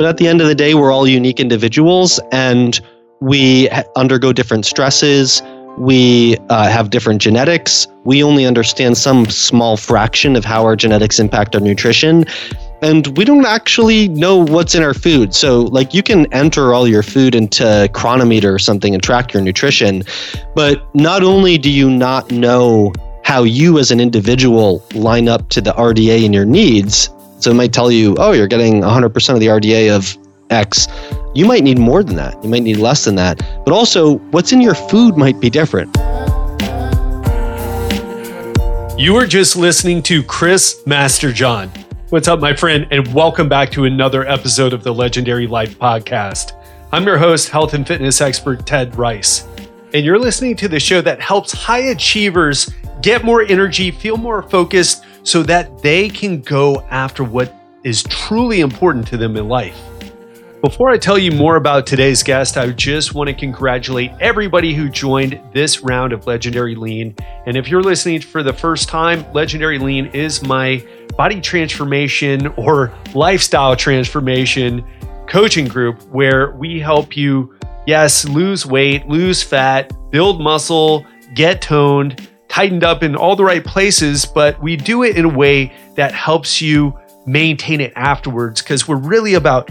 [0.00, 2.80] But at the end of the day, we're all unique individuals and
[3.20, 5.42] we undergo different stresses.
[5.76, 7.86] We uh, have different genetics.
[8.04, 12.24] We only understand some small fraction of how our genetics impact our nutrition
[12.80, 15.34] and we don't actually know what's in our food.
[15.34, 19.42] So, like, you can enter all your food into Cronometer or something and track your
[19.42, 20.02] nutrition,
[20.54, 25.60] but not only do you not know how you as an individual line up to
[25.60, 27.10] the RDA in your needs,
[27.40, 30.16] so it might tell you, oh, you're getting 100% of the RDA of
[30.50, 30.86] X.
[31.34, 32.42] You might need more than that.
[32.44, 33.38] You might need less than that.
[33.64, 35.96] But also, what's in your food might be different.
[39.00, 41.70] You are just listening to Chris Masterjohn.
[42.10, 46.52] What's up, my friend, and welcome back to another episode of the Legendary Life Podcast.
[46.92, 49.48] I'm your host, health and fitness expert Ted Rice,
[49.94, 54.42] and you're listening to the show that helps high achievers get more energy, feel more
[54.42, 59.80] focused, so that they can go after what is truly important to them in life.
[60.62, 64.90] Before I tell you more about today's guest, I just want to congratulate everybody who
[64.90, 67.14] joined this round of Legendary Lean.
[67.46, 72.92] And if you're listening for the first time, Legendary Lean is my body transformation or
[73.14, 74.84] lifestyle transformation
[75.26, 77.54] coaching group where we help you,
[77.86, 83.64] yes, lose weight, lose fat, build muscle, get toned, tightened up in all the right
[83.64, 88.88] places, but we do it in a way that helps you maintain it afterwards because
[88.88, 89.70] we're really about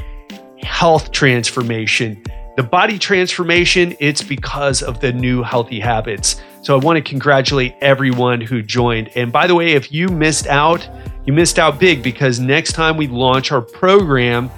[0.63, 2.23] health transformation.
[2.55, 6.41] The body transformation, it's because of the new healthy habits.
[6.61, 9.09] So I want to congratulate everyone who joined.
[9.16, 10.88] And by the way, if you missed out,
[11.25, 14.50] you missed out big because next time we launch our program,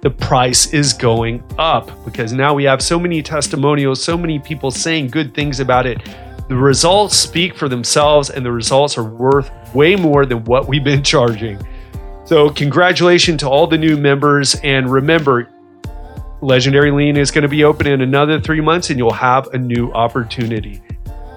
[0.00, 4.70] the price is going up because now we have so many testimonials, so many people
[4.70, 6.00] saying good things about it.
[6.48, 10.82] The results speak for themselves, and the results are worth way more than what we've
[10.82, 11.60] been charging.
[12.24, 14.54] So, congratulations to all the new members.
[14.62, 15.50] And remember,
[16.40, 19.58] Legendary Lean is going to be open in another three months, and you'll have a
[19.58, 20.80] new opportunity.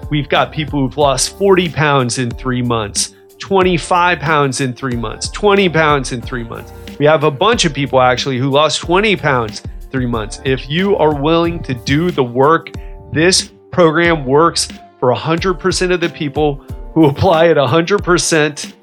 [0.08, 5.28] We've got people who've lost 40 pounds in three months, 25 pounds in three months,
[5.28, 6.72] 20 pounds in three months.
[6.98, 10.40] We have a bunch of people actually who lost 20 pounds three months.
[10.46, 12.70] If you are willing to do the work,
[13.12, 14.68] this program works
[15.02, 16.64] for 100% of the people
[16.94, 18.74] who apply at 100%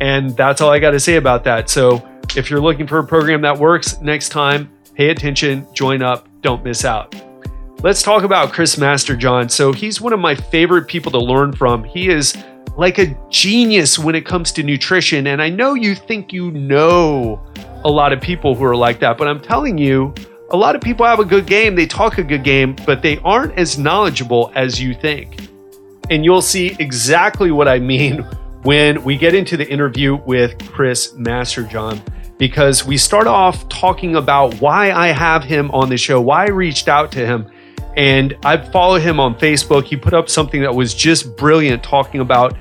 [0.00, 1.68] and that's all I got to say about that.
[1.68, 2.02] So
[2.34, 6.64] if you're looking for a program that works next time, pay attention, join up, don't
[6.64, 7.14] miss out.
[7.82, 9.50] Let's talk about Chris Masterjohn.
[9.50, 11.84] So he's one of my favorite people to learn from.
[11.84, 12.34] He is
[12.78, 15.26] like a genius when it comes to nutrition.
[15.26, 17.44] And I know you think you know
[17.84, 20.14] a lot of people who are like that, but I'm telling you,
[20.50, 23.18] a lot of people have a good game, they talk a good game, but they
[23.18, 25.48] aren't as knowledgeable as you think.
[26.10, 28.26] And you'll see exactly what I mean
[28.62, 32.00] when we get into the interview with Chris Masterjohn
[32.38, 36.48] because we start off talking about why I have him on the show, why I
[36.48, 37.50] reached out to him.
[37.96, 39.84] And I follow him on Facebook.
[39.84, 42.56] He put up something that was just brilliant talking about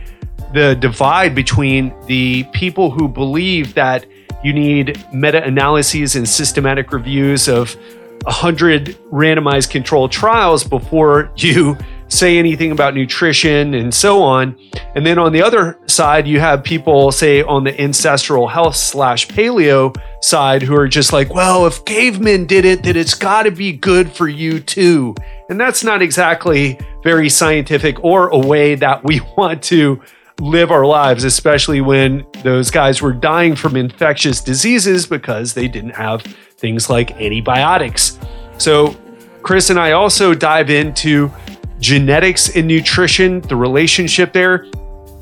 [0.53, 4.05] the divide between the people who believe that
[4.43, 7.75] you need meta analyses and systematic reviews of
[8.23, 11.77] 100 randomized controlled trials before you
[12.09, 14.57] say anything about nutrition and so on.
[14.95, 19.27] And then on the other side, you have people say on the ancestral health slash
[19.27, 23.51] paleo side who are just like, well, if cavemen did it, then it's got to
[23.51, 25.15] be good for you too.
[25.49, 30.01] And that's not exactly very scientific or a way that we want to
[30.39, 35.95] live our lives, especially when those guys were dying from infectious diseases because they didn't
[35.95, 36.21] have
[36.57, 38.19] things like antibiotics.
[38.57, 38.95] So,
[39.41, 41.31] Chris and I also dive into
[41.79, 44.65] genetics and nutrition, the relationship there,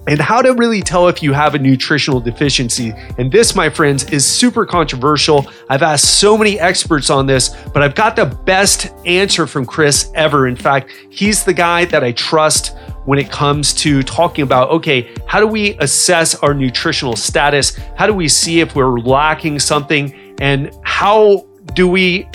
[0.08, 2.94] and how to really tell if you have a nutritional deficiency.
[3.18, 5.48] And this, my friends, is super controversial.
[5.70, 10.12] I've asked so many experts on this, but I've got the best answer from Chris
[10.14, 10.48] ever.
[10.48, 15.14] In fact, he's the guy that I trust when it comes to talking about okay,
[15.28, 17.76] how do we assess our nutritional status?
[17.96, 20.36] How do we see if we're lacking something?
[20.40, 22.28] And how do we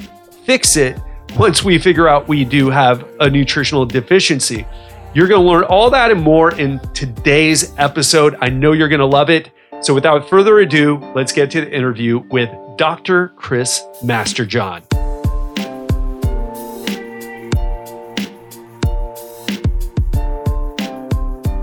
[0.44, 0.99] fix it
[1.37, 4.67] once we figure out we do have a nutritional deficiency.
[5.15, 8.37] You're going to learn all that and more in today's episode.
[8.41, 9.50] I know you're going to love it.
[9.82, 13.29] So, without further ado, let's get to the interview with Dr.
[13.37, 14.82] Chris Masterjohn.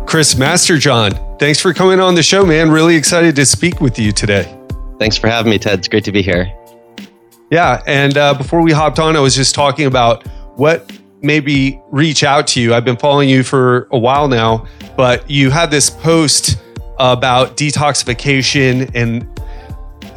[0.07, 2.71] Chris Masterjohn, thanks for coming on the show, man.
[2.71, 4.57] Really excited to speak with you today.
[4.99, 5.79] Thanks for having me, Ted.
[5.79, 6.56] It's great to be here.
[7.49, 7.81] Yeah.
[7.87, 10.27] And uh, before we hopped on, I was just talking about
[10.57, 10.91] what
[11.21, 12.73] maybe reach out to you.
[12.73, 16.59] I've been following you for a while now, but you had this post
[16.99, 19.27] about detoxification and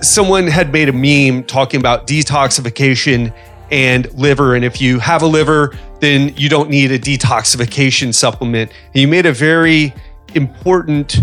[0.02, 3.34] someone had made a meme talking about detoxification
[3.70, 4.54] and liver.
[4.54, 8.72] And if you have a liver, then you don't need a detoxification supplement.
[8.94, 9.94] And you made a very
[10.34, 11.20] important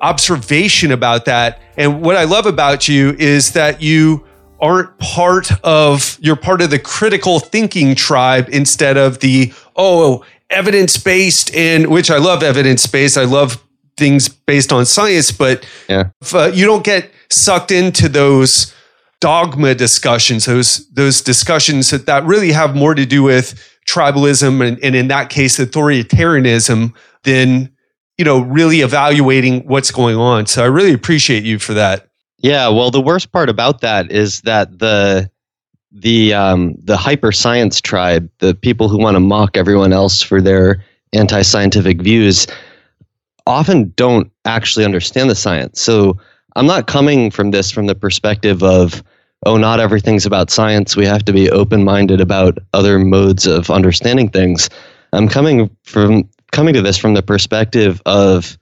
[0.00, 1.60] observation about that.
[1.76, 4.24] And what I love about you is that you
[4.64, 10.96] aren't part of, you're part of the critical thinking tribe instead of the, oh, evidence
[10.96, 13.18] based, and which I love evidence based.
[13.18, 13.62] I love
[13.98, 16.04] things based on science, but yeah.
[16.22, 18.74] if, uh, you don't get sucked into those
[19.20, 24.82] dogma discussions, those those discussions that, that really have more to do with tribalism and,
[24.82, 26.94] and in that case authoritarianism
[27.24, 27.70] than
[28.16, 30.46] you know really evaluating what's going on.
[30.46, 32.08] So I really appreciate you for that.
[32.44, 35.30] Yeah, well, the worst part about that is that the
[35.90, 40.42] the um, the hyper science tribe, the people who want to mock everyone else for
[40.42, 42.46] their anti scientific views,
[43.46, 45.80] often don't actually understand the science.
[45.80, 46.18] So
[46.54, 49.02] I'm not coming from this from the perspective of,
[49.46, 50.96] oh, not everything's about science.
[50.96, 54.68] We have to be open minded about other modes of understanding things.
[55.14, 58.58] I'm coming from coming to this from the perspective of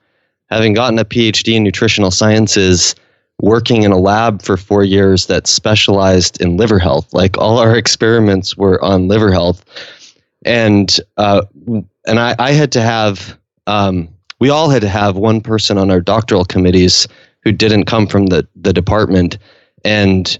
[0.50, 2.94] having gotten a PhD in nutritional sciences,
[3.42, 7.12] working in a lab for four years that specialized in liver health.
[7.12, 9.62] Like all our experiments were on liver health,
[10.46, 11.42] and uh,
[12.06, 14.08] and I, I had to have um,
[14.42, 17.06] we all had to have one person on our doctoral committees
[17.44, 19.38] who didn't come from the, the department.
[19.84, 20.36] And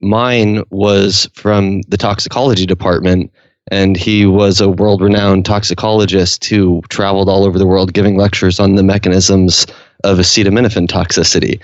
[0.00, 3.32] mine was from the toxicology department.
[3.70, 8.58] And he was a world renowned toxicologist who traveled all over the world giving lectures
[8.58, 9.66] on the mechanisms
[10.02, 11.60] of acetaminophen toxicity.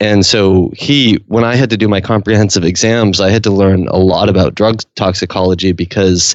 [0.00, 3.86] And so he, when I had to do my comprehensive exams, I had to learn
[3.88, 6.34] a lot about drug toxicology because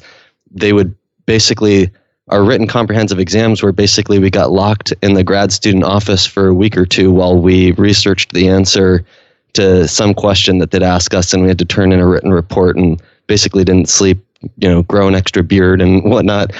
[0.50, 0.94] they would
[1.26, 1.90] basically
[2.28, 6.48] our written comprehensive exams were basically we got locked in the grad student office for
[6.48, 9.04] a week or two while we researched the answer
[9.52, 12.32] to some question that they'd ask us and we had to turn in a written
[12.32, 14.18] report and basically didn't sleep
[14.58, 16.52] you know grow an extra beard and whatnot.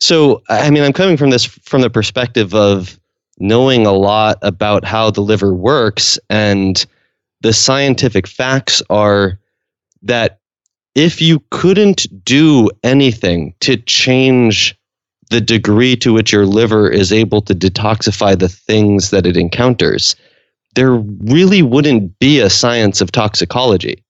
[0.00, 2.98] So i mean i'm coming from this from the perspective of
[3.38, 6.86] knowing a lot about how the liver works and
[7.40, 9.38] the scientific facts are
[10.02, 10.40] that
[10.94, 14.76] if you couldn't do anything to change
[15.30, 20.14] the degree to which your liver is able to detoxify the things that it encounters,
[20.74, 24.02] there really wouldn't be a science of toxicology.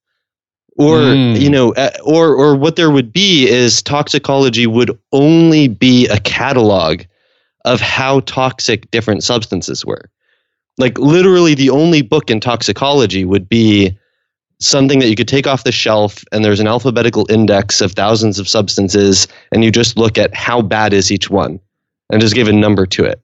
[0.76, 1.41] Or mm.
[1.41, 1.73] you know,
[2.05, 7.03] or or what there would be is toxicology would only be a catalog
[7.64, 10.11] of how toxic different substances were.
[10.78, 13.96] Like literally, the only book in toxicology would be
[14.61, 18.38] something that you could take off the shelf and there's an alphabetical index of thousands
[18.38, 21.61] of substances and you just look at how bad is each one
[22.11, 23.20] and just give a number to it.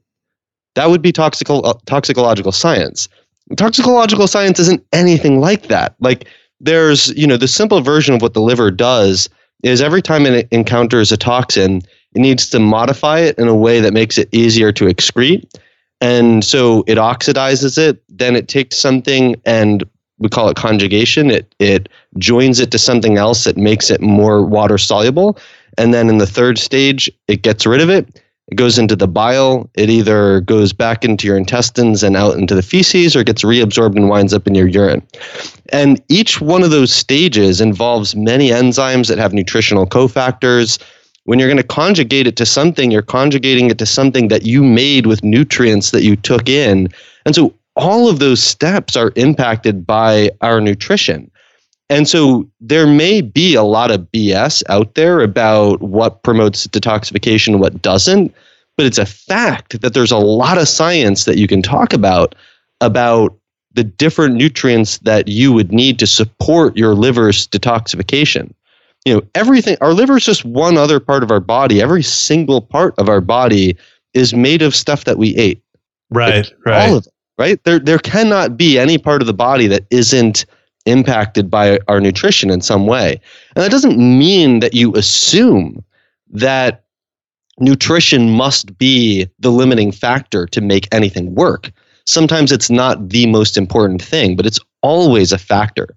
[0.75, 3.09] That would be toxical, uh, toxicological science.
[3.57, 5.95] Toxicological science isn't anything like that.
[6.01, 6.29] Like
[6.61, 9.29] there's you know the simple version of what the liver does
[9.63, 11.83] is every time it encounters a toxin
[12.15, 15.45] it needs to modify it in a way that makes it easier to excrete
[16.01, 19.85] and so it oxidizes it then it takes something and
[20.21, 21.31] we call it conjugation.
[21.31, 25.39] It it joins it to something else that makes it more water soluble,
[25.77, 28.23] and then in the third stage, it gets rid of it.
[28.49, 29.71] It goes into the bile.
[29.75, 33.97] It either goes back into your intestines and out into the feces, or gets reabsorbed
[33.97, 35.03] and winds up in your urine.
[35.73, 40.79] And each one of those stages involves many enzymes that have nutritional cofactors.
[41.31, 44.65] When you're going to conjugate it to something, you're conjugating it to something that you
[44.65, 46.89] made with nutrients that you took in.
[47.25, 51.31] And so all of those steps are impacted by our nutrition.
[51.89, 57.61] And so there may be a lot of BS out there about what promotes detoxification,
[57.61, 58.35] what doesn't,
[58.77, 62.35] but it's a fact that there's a lot of science that you can talk about
[62.81, 63.39] about
[63.73, 68.53] the different nutrients that you would need to support your liver's detoxification.
[69.05, 71.81] You know, everything our liver is just one other part of our body.
[71.81, 73.77] Every single part of our body
[74.13, 75.63] is made of stuff that we ate.
[76.11, 76.89] Right, like, right.
[76.89, 77.65] All of it right?
[77.65, 80.45] There, there cannot be any part of the body that isn't
[80.85, 83.19] impacted by our nutrition in some way.
[83.57, 85.83] And that doesn't mean that you assume
[86.33, 86.85] that
[87.59, 91.73] nutrition must be the limiting factor to make anything work.
[92.05, 95.89] Sometimes it's not the most important thing, but it's always a factor.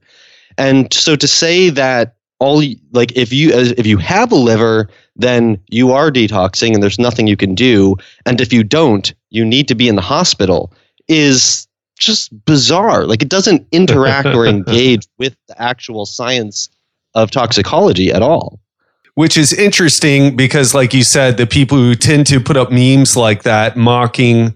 [0.57, 5.59] And so to say that all like if you if you have a liver then
[5.69, 9.67] you are detoxing and there's nothing you can do and if you don't you need
[9.67, 10.73] to be in the hospital
[11.07, 11.67] is
[12.03, 13.05] just bizarre.
[13.05, 16.69] Like it doesn't interact or engage with the actual science
[17.15, 18.59] of toxicology at all.
[19.15, 23.15] Which is interesting because, like you said, the people who tend to put up memes
[23.15, 24.55] like that mocking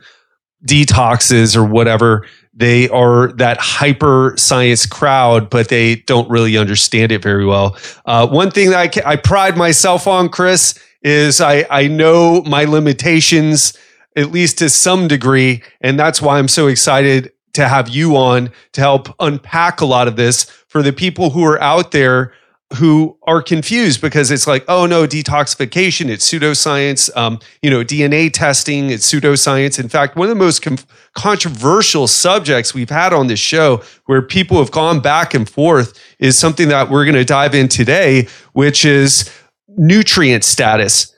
[0.65, 2.25] detoxes or whatever,
[2.57, 7.77] they are that hyper science crowd, but they don't really understand it very well.
[8.05, 12.65] Uh, one thing that I, I pride myself on, Chris, is I, I know my
[12.65, 13.77] limitations,
[14.15, 15.61] at least to some degree.
[15.81, 20.07] And that's why I'm so excited to have you on to help unpack a lot
[20.07, 22.33] of this for the people who are out there
[22.75, 27.15] who are confused because it's like, oh no, detoxification, it's pseudoscience.
[27.15, 29.79] Um, you know, DNA testing, it's pseudoscience.
[29.79, 30.77] In fact, one of the most com-
[31.13, 36.37] controversial subjects we've had on this show, where people have gone back and forth, is
[36.37, 39.31] something that we're going to dive in today, which is
[39.69, 41.13] nutrient status.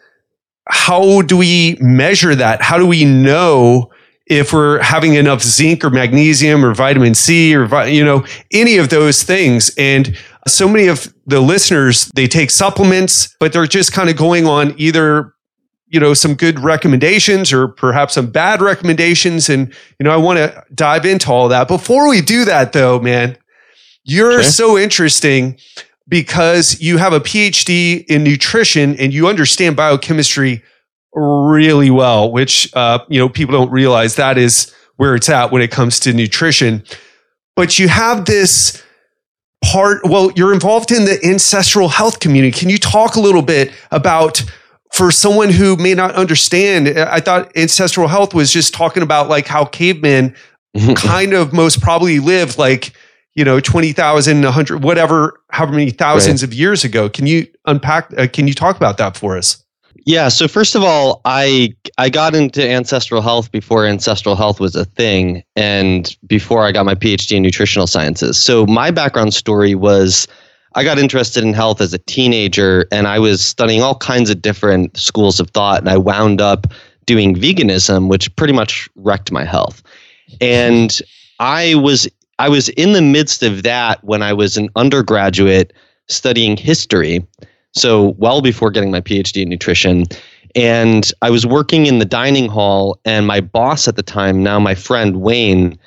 [0.67, 2.61] How do we measure that?
[2.61, 3.91] How do we know?
[4.29, 8.89] if we're having enough zinc or magnesium or vitamin C or you know any of
[8.89, 10.15] those things and
[10.47, 14.73] so many of the listeners they take supplements but they're just kind of going on
[14.77, 15.33] either
[15.87, 19.49] you know some good recommendations or perhaps some bad recommendations.
[19.49, 21.67] And you know i want to dive into all that.
[21.67, 23.37] Before we do that though man
[24.03, 24.43] you're okay.
[24.43, 25.57] so interesting
[26.07, 30.63] because you have a phd in nutrition and you understand biochemistry
[31.13, 35.61] really well which uh, you know people don't realize that is where it's at when
[35.61, 36.83] it comes to nutrition.
[37.55, 38.83] But you have this
[39.63, 42.57] part well you're involved in the ancestral health community.
[42.57, 44.43] Can you talk a little bit about
[44.93, 49.45] for someone who may not understand i thought ancestral health was just talking about like
[49.45, 50.35] how cavemen
[50.95, 52.93] kind of most probably lived like
[53.35, 56.47] you know 20,000 100 whatever however many thousands right.
[56.47, 57.09] of years ago.
[57.09, 59.63] Can you unpack uh, can you talk about that for us
[60.05, 60.29] yeah.
[60.29, 64.85] So first of all, I I got into ancestral health before ancestral health was a
[64.85, 68.37] thing, and before I got my PhD in nutritional sciences.
[68.37, 70.27] So my background story was.
[70.75, 74.39] I got interested in health as a teenager and I was studying all kinds of
[74.39, 76.67] different schools of thought and I wound up
[77.07, 79.81] doing veganism which pretty much wrecked my health.
[80.39, 81.01] And
[81.39, 85.73] I was I was in the midst of that when I was an undergraduate
[86.07, 87.25] studying history
[87.73, 90.05] so, well before getting my PhD in nutrition.
[90.55, 94.59] And I was working in the dining hall, and my boss at the time, now
[94.59, 95.77] my friend Wayne,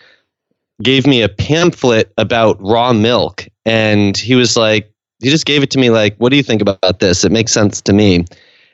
[0.83, 3.47] gave me a pamphlet about raw milk.
[3.65, 6.61] And he was like, he just gave it to me like, what do you think
[6.61, 7.25] about this?
[7.25, 8.25] It makes sense to me.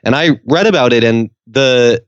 [0.03, 2.03] And I read about it, and the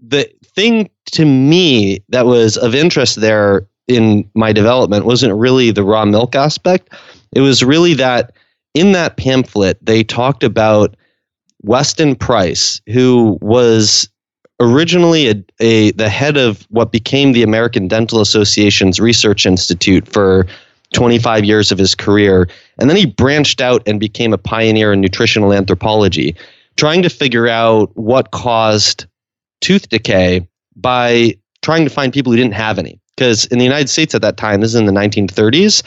[0.00, 5.84] the thing to me that was of interest there in my development wasn't really the
[5.84, 6.92] raw milk aspect.
[7.32, 8.32] It was really that
[8.76, 10.96] in that pamphlet, they talked about
[11.62, 14.06] Weston Price, who was
[14.60, 20.46] originally a, a, the head of what became the American Dental Association's Research Institute for
[20.92, 22.50] 25 years of his career.
[22.78, 26.36] And then he branched out and became a pioneer in nutritional anthropology,
[26.76, 29.06] trying to figure out what caused
[29.62, 33.00] tooth decay by trying to find people who didn't have any.
[33.16, 35.82] Because in the United States at that time, this is in the 1930s,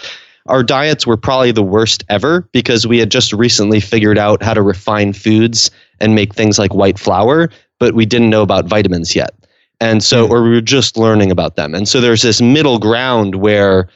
[0.50, 4.54] our diets were probably the worst ever because we had just recently figured out how
[4.54, 9.16] to refine foods and make things like white flour, but we didn't know about vitamins
[9.16, 9.32] yet.
[9.80, 10.34] And so, hmm.
[10.34, 11.74] or we were just learning about them.
[11.74, 13.88] And so there's this middle ground where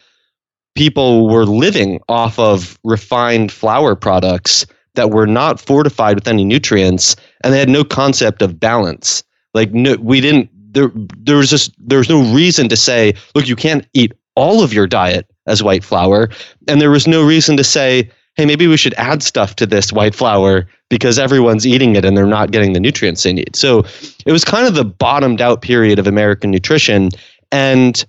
[0.75, 7.15] people were living off of refined flour products that were not fortified with any nutrients
[7.43, 9.24] and they had no concept of balance.
[9.53, 13.48] Like, no, we didn't, there, there was just, there was no reason to say, look,
[13.48, 16.30] you can't eat all of your diet as white flour.
[16.68, 19.94] And there was no reason to say, hey, maybe we should add stuff to this
[19.94, 23.56] white flour because everyone's eating it and they're not getting the nutrients they need.
[23.56, 23.84] So
[24.26, 27.10] it was kind of the bottomed out period of American nutrition.
[27.52, 28.04] And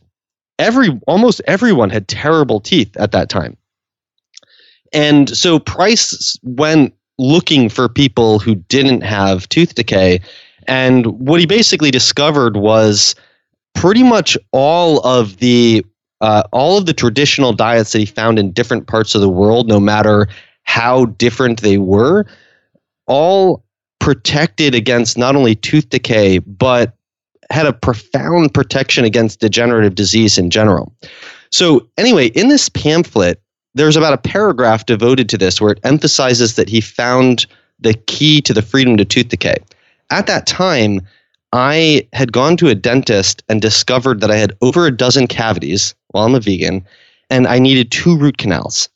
[0.58, 3.56] every almost everyone had terrible teeth at that time.
[4.92, 10.20] And so Price went looking for people who didn't have tooth decay.
[10.66, 13.14] And what he basically discovered was
[13.74, 15.84] pretty much all of the
[16.24, 19.68] uh, all of the traditional diets that he found in different parts of the world,
[19.68, 20.26] no matter
[20.62, 22.24] how different they were,
[23.06, 23.62] all
[23.98, 26.94] protected against not only tooth decay, but
[27.50, 30.90] had a profound protection against degenerative disease in general.
[31.52, 33.38] So, anyway, in this pamphlet,
[33.74, 37.44] there's about a paragraph devoted to this where it emphasizes that he found
[37.78, 39.56] the key to the freedom to tooth decay.
[40.08, 41.02] At that time,
[41.52, 45.94] I had gone to a dentist and discovered that I had over a dozen cavities
[46.14, 46.84] while I'm a vegan,
[47.30, 48.88] and I needed two root canals.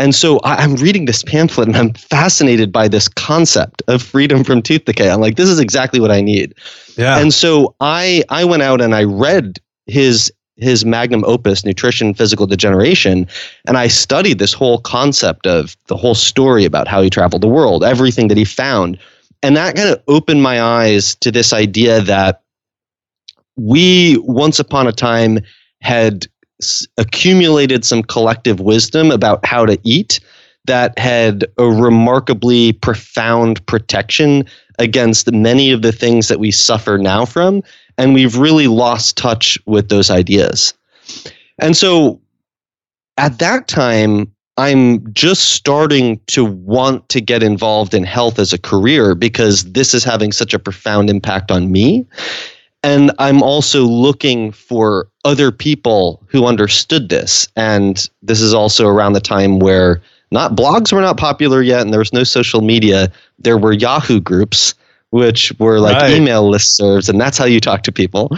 [0.00, 4.60] And so I'm reading this pamphlet and I'm fascinated by this concept of freedom from
[4.60, 5.08] tooth decay.
[5.08, 6.52] I'm like, this is exactly what I need.
[6.96, 7.18] Yeah.
[7.18, 12.46] And so I I went out and I read his his magnum opus, Nutrition Physical
[12.46, 13.28] Degeneration,
[13.66, 17.48] and I studied this whole concept of the whole story about how he traveled the
[17.48, 18.98] world, everything that he found
[19.44, 22.40] and that kind of opened my eyes to this idea that
[23.56, 25.40] we once upon a time
[25.82, 26.26] had
[26.98, 30.20] accumulated some collective wisdom about how to eat
[30.66, 34.44] that had a remarkably profound protection
[34.78, 37.62] against many of the things that we suffer now from.
[37.98, 40.74] And we've really lost touch with those ideas.
[41.58, 42.20] And so
[43.16, 48.58] at that time, I'm just starting to want to get involved in health as a
[48.58, 52.06] career because this is having such a profound impact on me.
[52.82, 57.48] And I'm also looking for other people who understood this.
[57.56, 61.92] And this is also around the time where not blogs were not popular yet and
[61.92, 63.10] there was no social media.
[63.38, 64.74] There were Yahoo groups,
[65.10, 66.12] which were like right.
[66.12, 68.36] email listservs, and that's how you talk to people.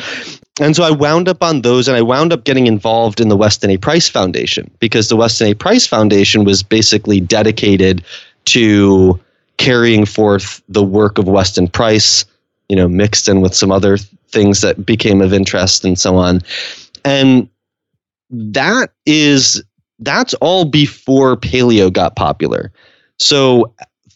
[0.61, 3.37] And so I wound up on those and I wound up getting involved in the
[3.37, 3.76] Weston A.
[3.76, 5.55] Price Foundation because the Weston A.
[5.55, 8.05] Price Foundation was basically dedicated
[8.47, 9.21] to
[9.59, 12.25] carrying forth the work of Weston Price,
[12.68, 13.96] you know, mixed in with some other
[14.28, 16.42] things that became of interest and so on.
[17.04, 17.49] And
[18.30, 19.62] that is
[20.00, 22.73] that's all before paleo got popular.
[23.18, 23.73] So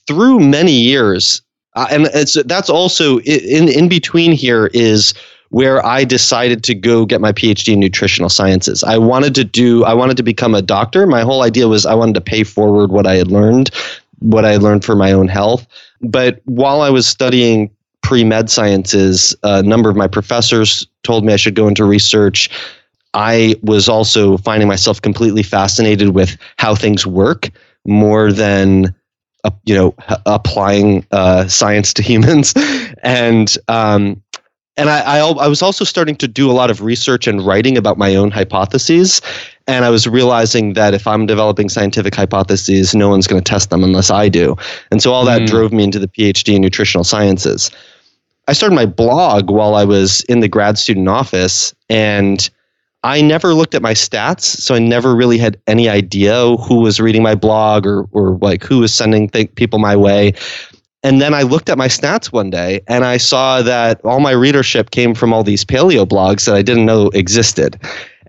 [0.07, 1.43] through many years,
[1.77, 5.15] uh, and that's also in in between here is
[5.51, 8.85] where I decided to go get my PhD in nutritional sciences.
[8.85, 11.07] I wanted to do I wanted to become a doctor.
[11.07, 13.71] My whole idea was I wanted to pay forward what I had learned,
[14.19, 15.67] what I learned for my own health.
[16.01, 17.71] But while I was studying
[18.03, 22.51] pre-med sciences, a number of my professors told me I should go into research.
[23.15, 27.51] I was also finding myself completely fascinated with how things work
[27.85, 28.95] more than
[29.45, 29.95] uh, you know
[30.27, 32.55] applying uh, science to humans.
[33.03, 34.23] And um,
[34.77, 37.79] and I, I, I was also starting to do a lot of research and writing
[37.79, 39.23] about my own hypotheses.
[39.67, 43.71] And i was realizing that if i'm developing scientific hypotheses no one's going to test
[43.71, 44.57] them unless i do.
[44.91, 45.47] And so all that mm.
[45.47, 47.71] drove me into the phd in nutritional sciences
[48.51, 52.51] i started my blog while i was in the grad student office and
[53.03, 57.01] I never looked at my stats, so I never really had any idea who was
[57.01, 60.35] reading my blog or or like who was sending th- people my way.
[61.03, 64.33] And then I looked at my stats one day and I saw that all my
[64.33, 67.81] readership came from all these paleo blogs that I didn't know existed.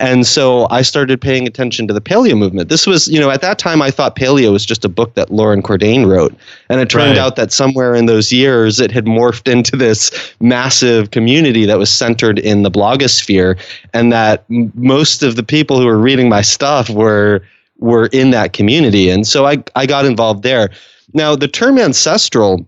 [0.01, 2.69] And so I started paying attention to the paleo movement.
[2.69, 5.31] This was, you know, at that time I thought paleo was just a book that
[5.31, 6.33] Loren Cordain wrote.
[6.69, 7.17] And it turned right.
[7.19, 11.91] out that somewhere in those years it had morphed into this massive community that was
[11.93, 13.59] centered in the blogosphere
[13.93, 17.43] and that most of the people who were reading my stuff were
[17.77, 19.07] were in that community.
[19.07, 20.71] And so I I got involved there.
[21.13, 22.67] Now, the term ancestral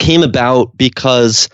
[0.00, 1.48] came about because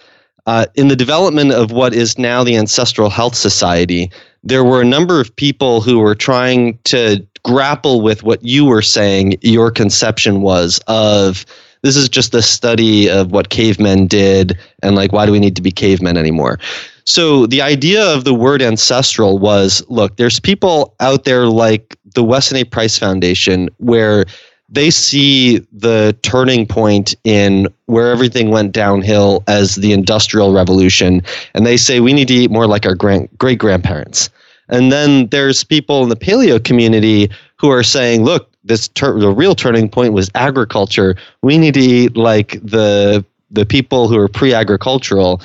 [0.49, 4.11] uh, in the development of what is now the Ancestral Health Society,
[4.43, 8.83] there were a number of people who were trying to grapple with what you were
[8.83, 11.45] saying your conception was of
[11.83, 15.57] this is just a study of what cavemen did and like why do we need
[15.57, 16.59] to be cavemen anymore?
[17.05, 22.25] So the idea of the word ancestral was look there's people out there like the
[22.25, 22.65] weston a.
[22.65, 24.27] Price foundation where
[24.69, 31.23] they see the turning point in where everything went downhill as the industrial revolution
[31.55, 34.31] and they say we need to eat more like our grand, great grandparents
[34.69, 39.31] and then there's people in the paleo community who are saying look this tur- the
[39.31, 41.17] real turning point was agriculture.
[41.43, 45.41] We need to eat like the the people who are pre-agricultural.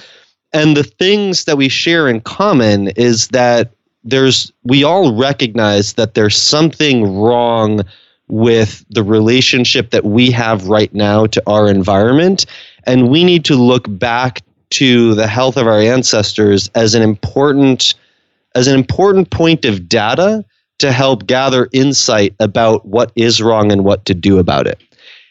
[0.52, 3.72] And the things that we share in common is that
[4.04, 7.84] there's we all recognize that there's something wrong
[8.34, 12.48] with the relationship that we have right now to our environment.
[12.86, 14.41] And we need to look back
[14.72, 17.93] to the health of our ancestors as an important
[18.56, 20.43] as an important point of data
[20.80, 24.82] to help gather insight about what is wrong and what to do about it.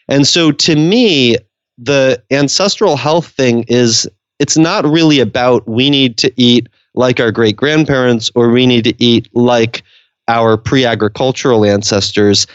[0.07, 1.37] And so to me,
[1.77, 7.31] the ancestral health thing is it's not really about we need to eat like our
[7.31, 9.83] great grandparents or we need to eat like
[10.29, 12.47] our pre agricultural ancestors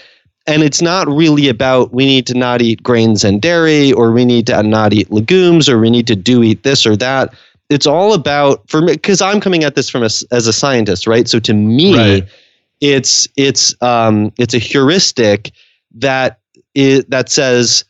[0.48, 4.24] and it's not really about we need to not eat grains and dairy or we
[4.24, 7.34] need to not eat legumes or we need to do eat this or that.
[7.68, 11.06] It's all about for me because i'm coming at this from a, as a scientist
[11.06, 11.28] right?
[11.28, 12.28] So to me right.
[12.80, 15.52] it's it's um it's a heuristic
[15.96, 16.40] that
[16.74, 17.84] it, that says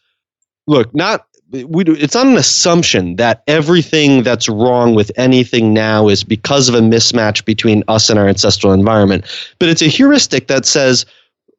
[0.66, 6.08] look not we do, it's not an assumption that everything that's wrong with anything now
[6.08, 9.24] is because of a mismatch between us and our ancestral environment.
[9.58, 11.06] But it's a heuristic that says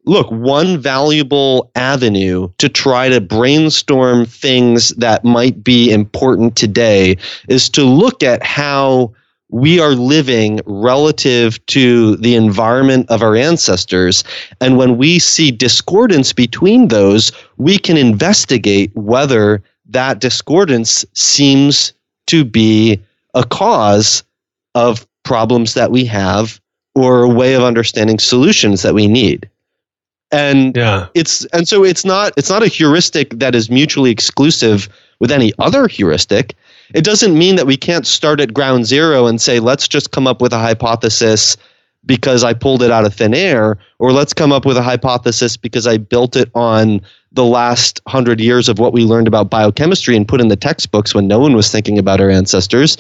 [0.10, 7.16] look, one valuable avenue to try to brainstorm things that might be important today
[7.48, 9.14] is to look at how
[9.52, 14.24] we are living relative to the environment of our ancestors.
[14.60, 21.94] And when we see discordance between those, we can investigate whether that discordance seems
[22.28, 23.00] to be
[23.36, 24.24] a cause
[24.74, 26.60] of problems that we have
[26.96, 29.48] or a way of understanding solutions that we need
[30.32, 31.08] and yeah.
[31.14, 34.90] it's and so it's not it's not a heuristic that is mutually exclusive
[35.20, 36.56] with any other heuristic
[36.94, 40.28] it doesn't mean that we can't start at ground zero and say let's just come
[40.28, 41.58] up with a hypothesis
[42.06, 45.58] because I pulled it out of thin air, or let's come up with a hypothesis
[45.58, 50.16] because I built it on the last hundred years of what we learned about biochemistry
[50.16, 52.98] and put in the textbooks when no one was thinking about our ancestors.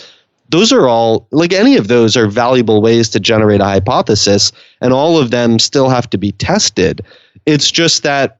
[0.49, 4.93] Those are all, like any of those, are valuable ways to generate a hypothesis, and
[4.93, 7.01] all of them still have to be tested.
[7.45, 8.39] It's just that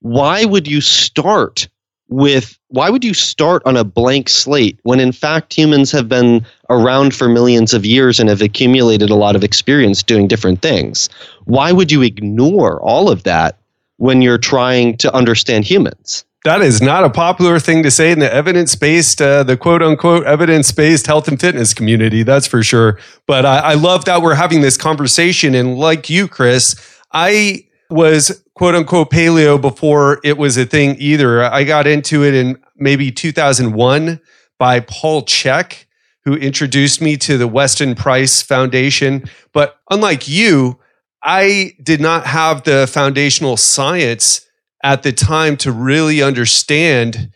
[0.00, 1.68] why would you start
[2.08, 6.44] with why would you start on a blank slate when in fact humans have been
[6.68, 11.08] around for millions of years and have accumulated a lot of experience doing different things
[11.46, 13.58] why would you ignore all of that
[13.96, 18.18] when you're trying to understand humans that is not a popular thing to say in
[18.18, 23.58] the evidence-based uh, the quote-unquote evidence-based health and fitness community that's for sure but I,
[23.58, 26.76] I love that we're having this conversation and like you chris
[27.12, 31.42] i was quote unquote paleo before it was a thing either.
[31.42, 34.20] I got into it in maybe 2001
[34.58, 35.84] by Paul Chek,
[36.24, 39.28] who introduced me to the Weston Price Foundation.
[39.52, 40.80] But unlike you,
[41.22, 44.43] I did not have the foundational science
[44.84, 47.32] at the time to really understand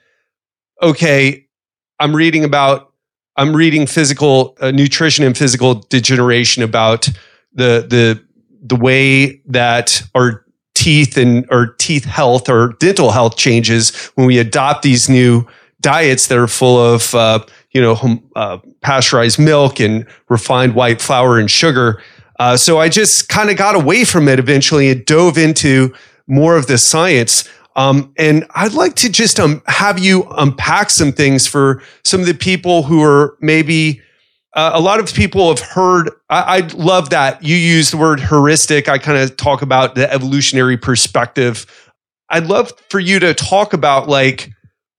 [0.81, 1.45] okay,
[1.99, 2.93] I'm reading about
[3.37, 7.09] I'm reading physical uh, nutrition and physical degeneration about
[7.53, 8.25] the the
[8.63, 14.39] the way that our teeth and or teeth health or dental health changes when we
[14.39, 15.45] adopt these new
[15.81, 21.39] diets that are full of uh, you know uh, pasteurized milk and refined white flour
[21.39, 22.01] and sugar.
[22.39, 25.93] Uh, so I just kind of got away from it eventually and dove into
[26.29, 27.49] more of the science.
[27.75, 32.27] Um, and I'd like to just um, have you unpack some things for some of
[32.27, 34.03] the people who are maybe
[34.55, 36.11] uh, a lot of people have heard.
[36.29, 38.89] I, I, love that you use the word heuristic.
[38.89, 41.67] I kind of talk about the evolutionary perspective.
[42.29, 44.51] I'd love for you to talk about like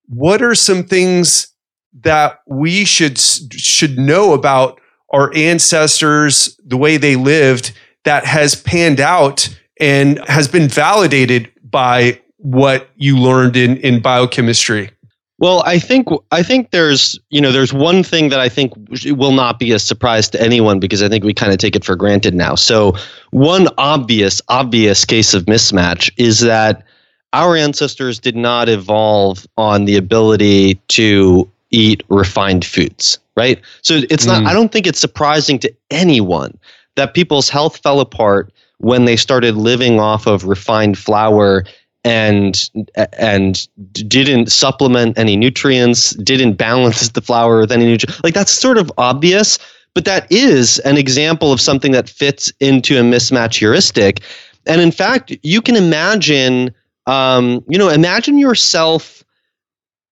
[0.07, 1.53] what are some things
[2.01, 4.79] that we should should know about
[5.11, 7.73] our ancestors, the way they lived,
[8.05, 14.91] that has panned out and has been validated by what you learned in in biochemistry.
[15.39, 18.73] Well, I think I think there's you know there's one thing that I think
[19.05, 21.85] will not be a surprise to anyone because I think we kind of take it
[21.85, 22.55] for granted now.
[22.55, 22.95] So
[23.31, 26.83] one obvious obvious case of mismatch is that
[27.31, 33.61] our ancestors did not evolve on the ability to eat refined foods, right?
[33.81, 34.47] So it's not mm.
[34.47, 36.57] I don't think it's surprising to anyone
[36.95, 41.63] that people's health fell apart when they started living off of refined flour
[42.03, 42.69] and
[43.17, 48.23] and didn't supplement any nutrients, didn't balance the flour with any nutrients.
[48.23, 49.59] Like that's sort of obvious,
[49.93, 54.21] but that is an example of something that fits into a mismatch heuristic.
[54.65, 56.73] And in fact, you can imagine,
[57.05, 59.23] um, you know, imagine yourself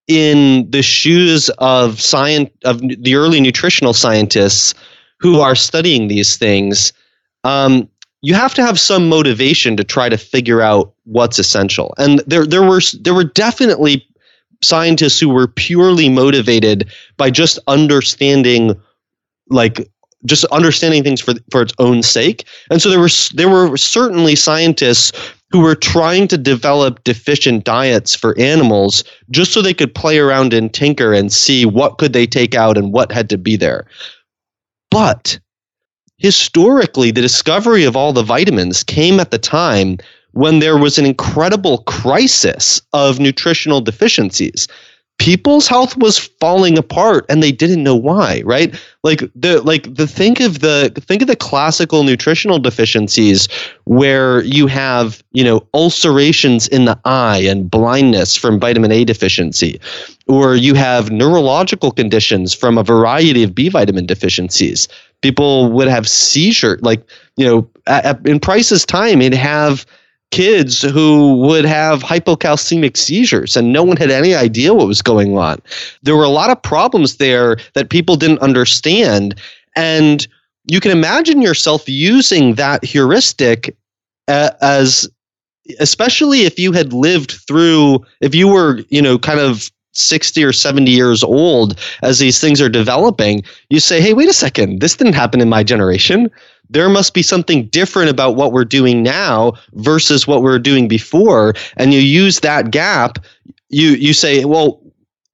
[0.08, 4.74] in the shoes of science of the early nutritional scientists
[5.20, 6.94] who are studying these things.
[7.44, 7.90] Um,
[8.22, 11.94] you have to have some motivation to try to figure out what's essential.
[11.98, 14.06] And there there were there were definitely
[14.64, 18.80] scientists who were purely motivated by just understanding
[19.50, 19.88] like
[20.26, 22.46] just understanding things for for its own sake.
[22.72, 25.12] And so there were there were certainly scientists
[25.52, 30.54] who were trying to develop deficient diets for animals just so they could play around
[30.54, 33.86] and tinker and see what could they take out and what had to be there.
[34.92, 35.40] But
[36.18, 39.98] historically, the discovery of all the vitamins came at the time
[40.32, 44.68] when there was an incredible crisis of nutritional deficiencies.
[45.20, 48.80] People's health was falling apart and they didn't know why right?
[49.04, 53.48] Like the like the think of the think of the classical nutritional deficiencies
[53.86, 59.82] where you have you know ulcerations in the eye and blindness from vitamin A deficiency
[60.28, 64.88] or you have neurological conditions from a variety of B vitamin deficiencies
[65.22, 69.86] people would have seizure like you know at, in Price's time he'd have
[70.32, 75.38] kids who would have hypocalcemic seizures and no one had any idea what was going
[75.38, 75.62] on.
[76.04, 79.40] There were a lot of problems there that people didn't understand
[79.76, 80.28] and
[80.70, 83.76] you can imagine yourself using that heuristic
[84.28, 85.10] uh, as
[85.80, 90.54] especially if you had lived through if you were, you know, kind of 60 or
[90.54, 94.96] 70 years old as these things are developing, you say, hey, wait a second, this
[94.96, 96.30] didn't happen in my generation
[96.70, 100.86] there must be something different about what we're doing now versus what we are doing
[100.86, 103.20] before and you use that gap
[103.70, 104.82] you you say well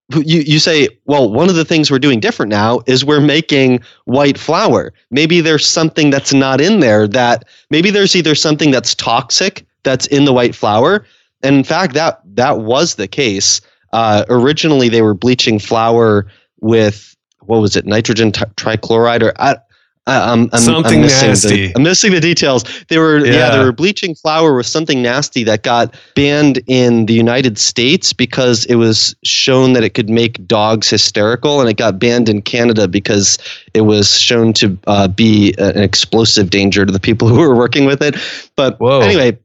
[0.10, 3.82] you, you say, well, one of the things we're doing different now is we're making
[4.06, 4.93] white flour.
[5.12, 10.06] Maybe there's something that's not in there that maybe there's either something that's toxic that's
[10.08, 11.06] in the white flour.
[11.41, 13.62] And in fact, that that was the case.
[13.93, 16.27] Uh, originally, they were bleaching flour
[16.60, 19.58] with what was it, nitrogen t- trichloride, or I,
[20.06, 21.67] I'm, I'm, something I'm missing nasty.
[21.67, 22.65] The, I'm missing the details.
[22.89, 23.34] They were yeah.
[23.34, 23.58] Yeah.
[23.58, 28.65] they were bleaching flour with something nasty that got banned in the United States because
[28.65, 32.88] it was shown that it could make dogs hysterical, and it got banned in Canada
[32.88, 33.38] because
[33.73, 37.86] it was shown to uh, be an explosive danger to the people who were working
[37.86, 38.15] with it.
[38.58, 38.99] But Whoa.
[38.99, 39.38] anyway.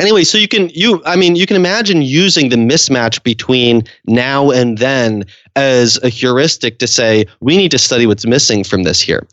[0.00, 4.50] Anyway, so you can you I mean you can imagine using the mismatch between now
[4.50, 5.24] and then
[5.56, 9.26] as a heuristic to say we need to study what's missing from this here.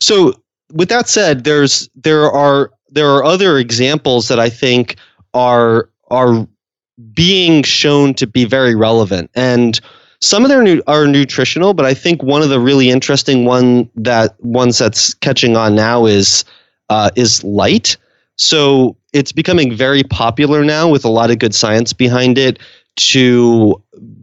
[0.00, 0.34] So
[0.72, 4.96] with that said, there's there are there are other examples that I think
[5.34, 6.46] are are
[7.14, 9.80] being shown to be very relevant and
[10.22, 13.44] some of them are, nu- are nutritional, but I think one of the really interesting
[13.44, 16.44] one that ones that's catching on now is
[16.90, 17.96] uh, is light.
[18.42, 22.58] So it's becoming very popular now with a lot of good science behind it
[22.96, 23.82] to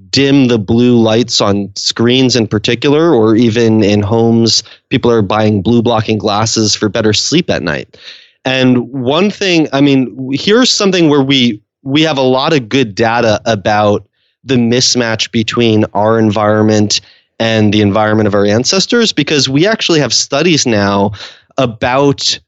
[0.10, 4.64] dim the blue lights on screens in particular, or even in homes.
[4.90, 7.98] People are buying blue blocking glasses for better sleep at night.
[8.46, 12.96] And one thing, I mean, here's something where we we have a lot of good
[12.96, 14.08] data about
[14.44, 17.02] the mismatch between our environment
[17.40, 21.12] and the environment of our ancestors because we actually have studies now
[21.58, 22.40] about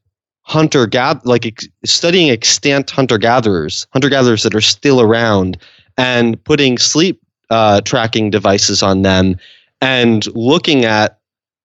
[0.52, 5.56] hunter gather like ex- studying extant hunter gatherers hunter gatherers that are still around
[5.96, 9.36] and putting sleep uh, tracking devices on them
[9.80, 11.18] and looking at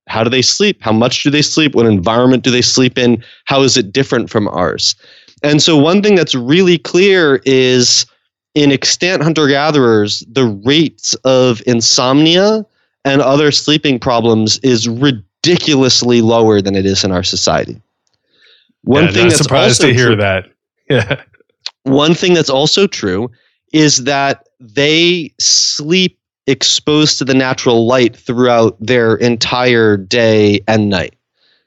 [0.08, 3.22] how do they sleep how much do they sleep what environment do they sleep in
[3.46, 4.96] how is it different from ours?
[5.44, 8.06] And so one thing that's really clear is
[8.56, 12.66] in extant hunter gatherers the rates of insomnia
[13.06, 17.82] and other sleeping problems is ridiculously lower than it is in our society
[18.88, 20.46] one yeah, thing that's surprised also to hear true, that.
[20.90, 21.22] Yeah.
[21.84, 23.30] one thing that's also true
[23.74, 31.16] is that they sleep exposed to the natural light throughout their entire day and night.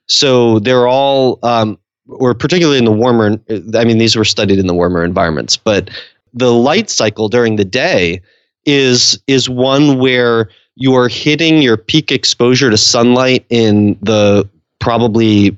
[0.08, 1.78] So they're all, um,
[2.08, 3.38] or particularly in the warmer,
[3.74, 5.90] I mean, these were studied in the warmer environments, but
[6.32, 8.22] the light cycle during the day
[8.64, 15.56] is is one where you are hitting your peak exposure to sunlight in the probably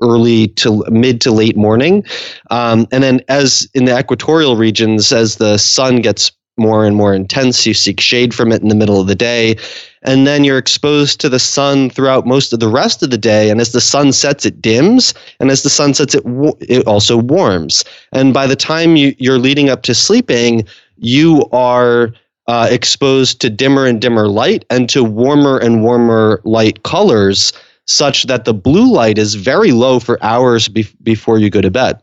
[0.00, 2.04] early to mid to late morning.
[2.50, 7.14] Um, and then, as in the equatorial regions, as the sun gets more and more
[7.14, 9.56] intense, you seek shade from it in the middle of the day.
[10.02, 13.50] And then you're exposed to the sun throughout most of the rest of the day.
[13.50, 15.14] And as the sun sets, it dims.
[15.40, 17.84] And as the sun sets, it, wa- it also warms.
[18.12, 22.12] And by the time you, you're leading up to sleeping, you are
[22.46, 27.52] uh, exposed to dimmer and dimmer light and to warmer and warmer light colors
[27.90, 31.70] such that the blue light is very low for hours be- before you go to
[31.70, 32.00] bed.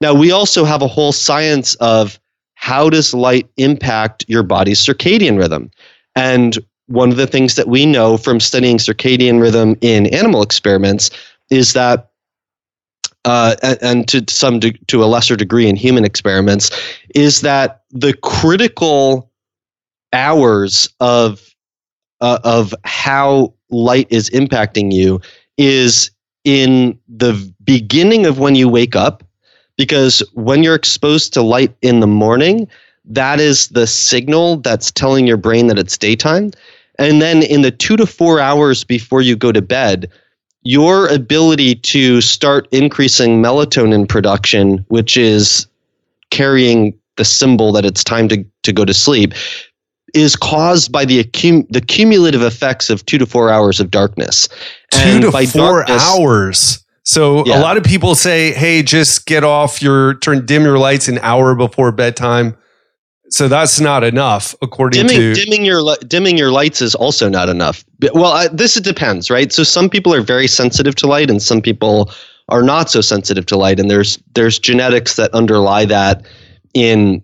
[0.00, 2.18] Now, we also have a whole science of
[2.54, 5.70] how does light impact your body's circadian rhythm?
[6.14, 11.10] And one of the things that we know from studying circadian rhythm in animal experiments
[11.50, 12.10] is that,
[13.24, 16.70] uh, and, to some de- to a lesser degree in human experiments,
[17.14, 19.30] is that the critical
[20.12, 21.54] hours of
[22.20, 25.20] uh, of how light is impacting you
[25.56, 26.10] is
[26.44, 29.24] in the beginning of when you wake up
[29.76, 32.68] because when you're exposed to light in the morning
[33.06, 36.50] that is the signal that's telling your brain that it's daytime.
[36.98, 40.10] And then in the 2 to 4 hours before you go to bed
[40.62, 45.68] your ability to start increasing melatonin production which is
[46.30, 49.32] carrying the symbol that it's time to, to go to sleep
[50.14, 54.48] is caused by the accum- the cumulative effects of two to four hours of darkness.
[54.90, 56.84] Two to four darkness- hours.
[57.04, 61.06] So a lot of people say, "Hey, just get off your turn dim your lights
[61.06, 62.56] an hour before bedtime."
[63.28, 67.48] So that's not enough, according Dimming, to dimming your dimming your lights is also not
[67.48, 67.84] enough.
[68.12, 69.52] Well, I, this depends, right?
[69.52, 72.10] So some people are very sensitive to light, and some people
[72.48, 73.80] are not so sensitive to light.
[73.80, 76.24] And there's there's genetics that underlie that.
[76.74, 77.22] In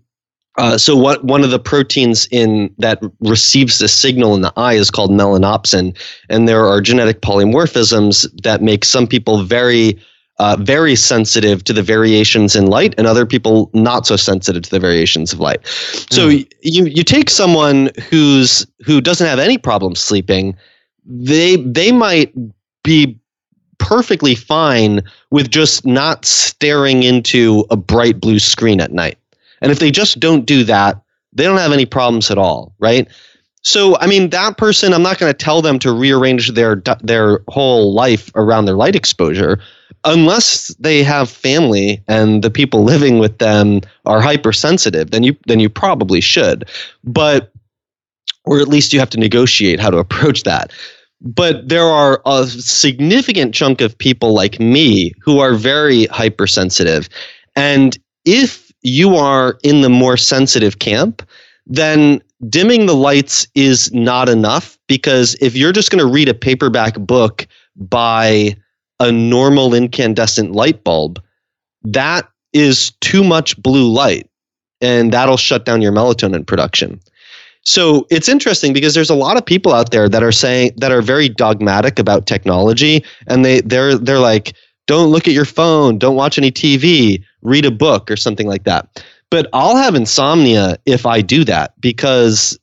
[0.59, 4.75] uh, so what one of the proteins in that receives the signal in the eye
[4.75, 5.97] is called melanopsin,
[6.29, 9.99] and there are genetic polymorphisms that make some people very
[10.39, 14.71] uh, very sensitive to the variations in light, and other people not so sensitive to
[14.71, 15.61] the variations of light.
[16.11, 16.49] So Mm.
[16.63, 20.57] you you take someone who's who doesn't have any problem sleeping,
[21.07, 22.33] they they might
[22.83, 23.19] be
[23.79, 29.19] perfectly fine with just not staring into a bright blue screen at night.
[29.63, 31.01] And if they just don't do that,
[31.33, 33.09] they don't have any problems at all, right?
[33.63, 37.41] So, I mean, that person, I'm not going to tell them to rearrange their their
[37.49, 39.61] whole life around their light exposure,
[40.05, 45.13] unless they have family and the people living with them are hypersensitive.
[45.13, 46.69] Then you then you probably should,
[47.05, 47.53] but
[48.45, 50.73] or at least you have to negotiate how to approach that.
[51.21, 57.09] But there are a significant chunk of people like me who are very hypersensitive,
[57.55, 61.23] and if you are in the more sensitive camp,
[61.67, 66.35] then dimming the lights is not enough because if you're just going to read a
[66.35, 68.57] paperback book by
[69.01, 71.23] a normal incandescent light bulb,
[71.83, 74.29] that is too much blue light
[74.81, 77.01] and that'll shut down your melatonin production.
[77.65, 80.91] So it's interesting because there's a lot of people out there that are saying that
[80.91, 84.55] are very dogmatic about technology and they they're they're like
[84.87, 88.65] don't look at your phone, don't watch any TV, read a book or something like
[88.65, 89.03] that.
[89.31, 92.59] But I'll have insomnia if I do that because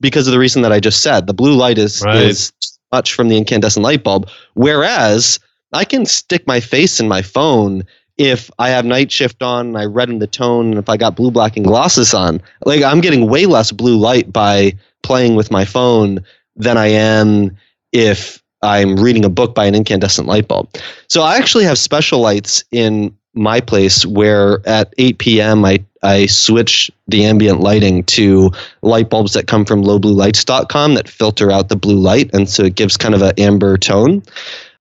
[0.00, 1.26] because of the reason that I just said.
[1.26, 2.16] The blue light is right.
[2.16, 2.52] is
[2.92, 4.28] much from the incandescent light bulb.
[4.54, 5.40] Whereas
[5.72, 7.84] I can stick my face in my phone
[8.18, 11.16] if I have night shift on and I redden the tone and if I got
[11.16, 12.42] blue blocking glasses on.
[12.64, 16.24] Like I'm getting way less blue light by playing with my phone
[16.56, 17.56] than I am
[17.92, 20.68] if I'm reading a book by an incandescent light bulb.
[21.08, 25.64] So I actually have special lights in my place where at 8 p.m.
[25.64, 28.50] I, I switch the ambient lighting to
[28.82, 32.30] light bulbs that come from lowbluelights.com that filter out the blue light.
[32.34, 34.22] And so it gives kind of an amber tone.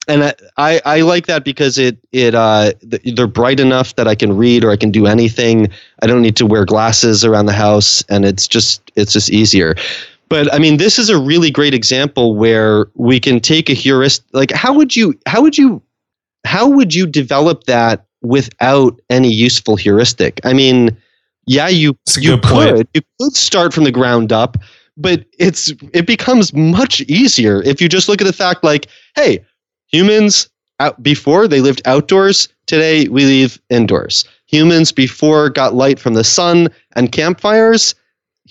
[0.08, 4.36] And I, I, like that because it it uh, they're bright enough that I can
[4.36, 5.70] read or I can do anything.
[6.02, 9.76] I don't need to wear glasses around the house, and it's just it's just easier.
[10.32, 14.26] But I mean, this is a really great example where we can take a heuristic.
[14.34, 15.84] Like, how would you how would you
[16.46, 20.39] how would you develop that without any useful heuristic.
[20.44, 20.96] I mean,
[21.48, 22.89] yeah, you you could point.
[22.94, 24.58] you could start from the ground up,
[24.96, 29.44] but it's it becomes much easier if you just look at the fact like, hey,
[29.88, 34.26] humans out before they lived outdoors, today we live indoors.
[34.48, 37.96] Humans before got light from the sun and campfires.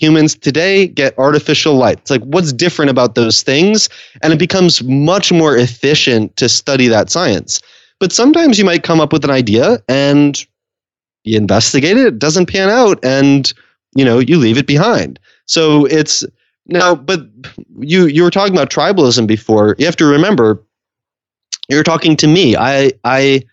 [0.00, 1.98] Humans today get artificial light.
[1.98, 3.88] It's like, what's different about those things?
[4.22, 7.60] And it becomes much more efficient to study that science.
[7.98, 10.42] But sometimes you might come up with an idea and
[11.24, 13.52] you investigate it, it doesn't pan out, and
[13.94, 15.18] you know you leave it behind.
[15.44, 16.24] So it's
[16.66, 17.20] now, but
[17.78, 19.76] you you were talking about tribalism before.
[19.78, 20.62] You have to remember,
[21.68, 22.56] you're talking to me.
[22.56, 23.44] I I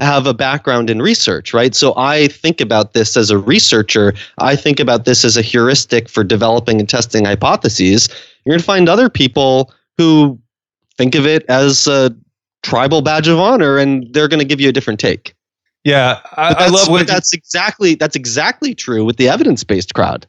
[0.00, 1.74] have a background in research, right?
[1.74, 4.14] So I think about this as a researcher.
[4.38, 8.08] I think about this as a heuristic for developing and testing hypotheses.
[8.44, 10.38] You're going to find other people who
[10.96, 12.14] think of it as a
[12.62, 15.34] tribal badge of honor, and they're going to give you a different take.
[15.84, 20.26] Yeah, I, I love what that's exactly that's exactly true with the evidence based crowd.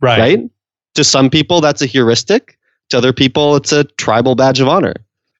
[0.00, 0.18] Right.
[0.18, 0.50] Right.
[0.94, 2.58] To some people, that's a heuristic.
[2.90, 4.94] To other people, it's a tribal badge of honor.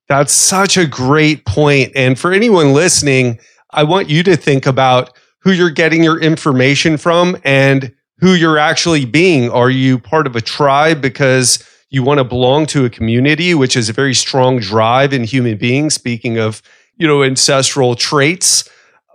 [0.09, 1.93] That's such a great point.
[1.95, 3.39] And for anyone listening,
[3.71, 8.59] I want you to think about who you're getting your information from and who you're
[8.59, 9.51] actually being.
[9.51, 13.77] Are you part of a tribe because you want to belong to a community, which
[13.77, 16.63] is a very strong drive in human beings, speaking of,
[16.97, 18.69] you know, ancestral traits.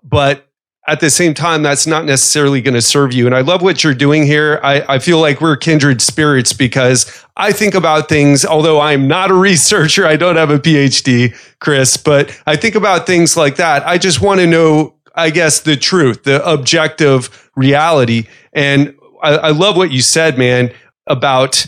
[0.04, 0.48] But
[0.88, 3.26] at the same time, that's not necessarily going to serve you.
[3.26, 4.60] And I love what you're doing here.
[4.63, 9.32] I, I, feel like we're kindred spirits because I think about things, although I'm not
[9.32, 13.86] a researcher, I don't have a PhD, Chris, but I think about things like that.
[13.88, 18.28] I just want to know, I guess, the truth, the objective reality.
[18.54, 20.72] And I, I love what you said, man,
[21.08, 21.65] about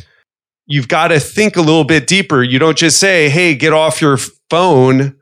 [0.67, 2.43] you've got to think a little bit deeper.
[2.43, 4.17] You don't just say, hey, get off your
[4.49, 5.15] phone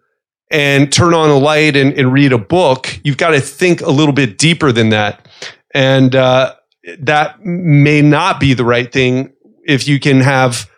[0.52, 3.00] and turn on a light and, and read a book.
[3.04, 5.28] You've got to think a little bit deeper than that.
[5.74, 6.56] And uh,
[7.00, 9.34] that may not be the right thing
[9.66, 10.70] if you can have,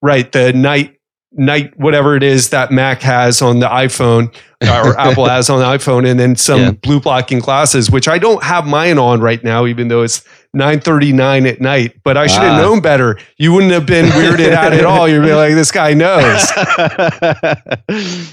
[0.00, 0.98] right, the night
[1.34, 4.26] night whatever it is that Mac has on the iPhone
[4.60, 6.70] or Apple has on the iPhone and then some yeah.
[6.72, 10.22] blue blocking glasses which I don't have mine on right now even though it's
[10.56, 12.62] 9:39 at night, but I should have ah.
[12.62, 13.18] known better.
[13.38, 15.08] You wouldn't have been weirded out at all.
[15.08, 16.42] You'd be like, this guy knows.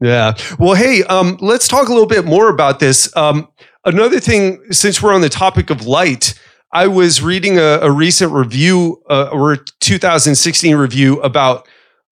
[0.00, 0.34] yeah.
[0.58, 3.14] Well, hey, um, let's talk a little bit more about this.
[3.16, 3.48] Um,
[3.84, 6.40] another thing, since we're on the topic of light,
[6.72, 11.66] I was reading a, a recent review uh, or 2016 review about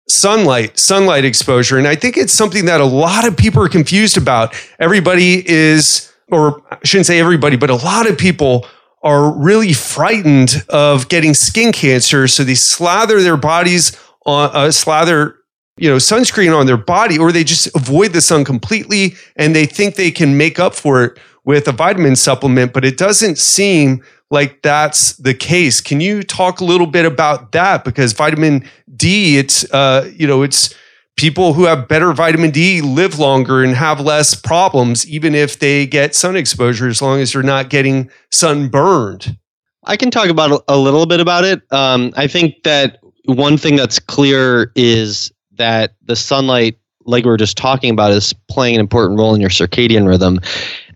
[0.08, 4.18] sunlight, sunlight exposure, and I think it's something that a lot of people are confused
[4.18, 4.54] about.
[4.78, 8.66] Everybody is, or I shouldn't say everybody, but a lot of people
[9.02, 12.28] are really frightened of getting skin cancer.
[12.28, 15.36] So they slather their bodies on, uh, slather,
[15.78, 19.66] you know, sunscreen on their body, or they just avoid the sun completely and they
[19.66, 22.72] think they can make up for it with a vitamin supplement.
[22.72, 24.02] But it doesn't seem
[24.32, 25.82] like that's the case.
[25.82, 27.84] Can you talk a little bit about that?
[27.84, 28.64] Because vitamin
[28.96, 30.74] D, it's uh, you know, it's
[31.16, 35.86] people who have better vitamin D live longer and have less problems, even if they
[35.86, 39.36] get sun exposure, as long as they're not getting sunburned.
[39.84, 41.60] I can talk about a little bit about it.
[41.70, 47.36] Um, I think that one thing that's clear is that the sunlight, like we were
[47.36, 50.40] just talking about, is playing an important role in your circadian rhythm.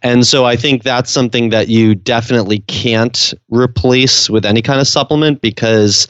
[0.03, 4.87] And so I think that's something that you definitely can't replace with any kind of
[4.87, 6.09] supplement because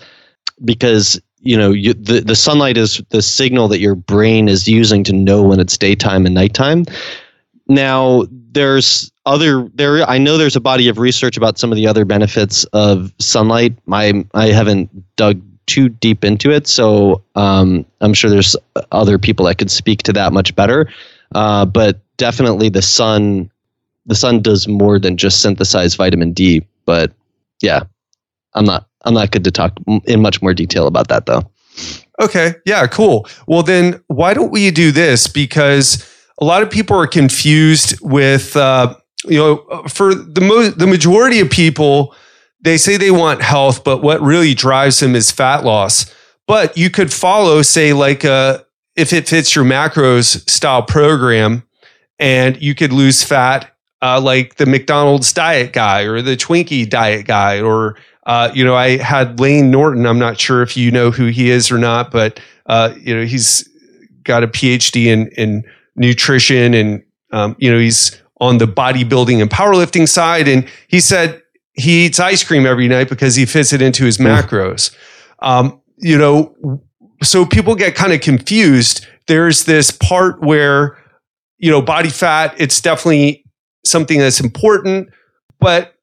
[0.64, 5.04] because you know you, the the sunlight is the signal that your brain is using
[5.04, 6.84] to know when it's daytime and nighttime.
[7.68, 11.86] Now there's other there I know there's a body of research about some of the
[11.86, 13.76] other benefits of sunlight.
[13.90, 18.56] I I haven't dug too deep into it, so um, I'm sure there's
[18.92, 20.88] other people that could speak to that much better.
[21.34, 23.50] Uh, but definitely the sun
[24.06, 26.64] the sun does more than just synthesize vitamin D.
[26.84, 27.12] But
[27.60, 27.82] yeah,
[28.54, 31.42] I'm not I'm not good to talk in much more detail about that though.
[32.20, 33.26] Okay, yeah, cool.
[33.46, 35.26] Well, then why don't we do this?
[35.26, 36.10] Because
[36.40, 38.94] a lot of people are confused with uh,
[39.24, 42.14] you know for the mo- the majority of people
[42.66, 46.12] they say they want health, but what really drives them is fat loss.
[46.48, 48.58] But you could follow, say, like a uh,
[48.96, 51.62] if it fits your macros style program,
[52.18, 53.70] and you could lose fat
[54.02, 57.96] uh, like the McDonald's diet guy or the Twinkie diet guy, or
[58.26, 60.06] uh, you know, I had Layne Norton.
[60.06, 63.24] I'm not sure if you know who he is or not, but uh, you know,
[63.24, 63.68] he's
[64.24, 65.64] got a PhD in in
[65.94, 71.42] nutrition, and um, you know, he's on the bodybuilding and powerlifting side, and he said
[71.76, 74.94] he eats ice cream every night because he fits it into his macros.
[75.40, 76.54] Um, you know,
[77.22, 79.06] so people get kind of confused.
[79.26, 80.98] There's this part where
[81.58, 83.44] you know body fat it's definitely
[83.84, 85.10] something that's important.
[85.60, 85.94] But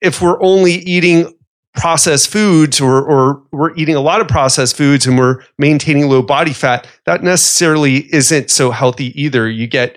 [0.00, 1.34] if we're only eating
[1.74, 6.22] processed foods or, or we're eating a lot of processed foods and we're maintaining low
[6.22, 9.48] body fat, that necessarily isn't so healthy either.
[9.48, 9.96] You get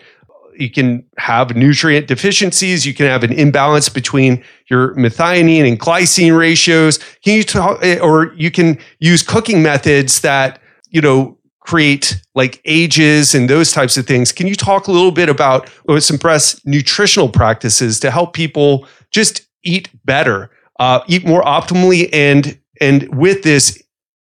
[0.61, 2.85] you can have nutrient deficiencies.
[2.85, 6.99] You can have an imbalance between your methionine and glycine ratios.
[7.23, 13.35] Can you talk, or you can use cooking methods that you know create like AGEs
[13.35, 14.31] and those types of things.
[14.31, 19.47] Can you talk a little bit about some best nutritional practices to help people just
[19.63, 20.49] eat better,
[20.79, 23.81] uh, eat more optimally, and and with this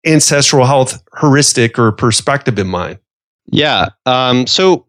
[0.06, 3.00] ancestral health heuristic or perspective in mind?
[3.46, 3.90] Yeah.
[4.06, 4.86] Um, so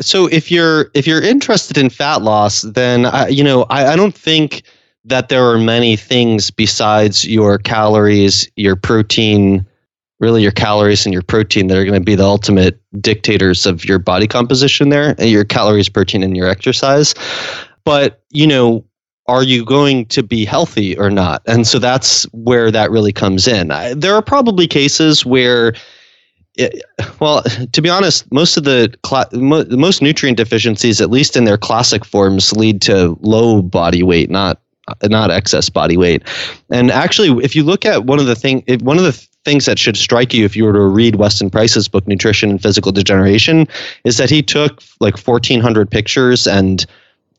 [0.00, 3.96] so if you're if you're interested in fat loss, then I, you know I, I
[3.96, 4.62] don't think
[5.04, 9.66] that there are many things besides your calories, your protein,
[10.18, 13.84] really your calories and your protein that are going to be the ultimate dictators of
[13.84, 17.14] your body composition there your calories protein and your exercise.
[17.84, 18.84] But you know
[19.26, 21.42] are you going to be healthy or not?
[21.46, 23.70] And so that's where that really comes in.
[23.70, 25.72] I, there are probably cases where
[26.56, 26.82] it,
[27.20, 27.42] well
[27.72, 31.58] to be honest most of the cl- mo- most nutrient deficiencies at least in their
[31.58, 34.60] classic forms lead to low body weight not
[35.04, 36.22] not excess body weight
[36.70, 39.78] and actually if you look at one of the thing one of the things that
[39.78, 43.68] should strike you if you were to read Weston Price's book, Nutrition and Physical Degeneration,
[44.04, 46.86] is that he took like 1,400 pictures and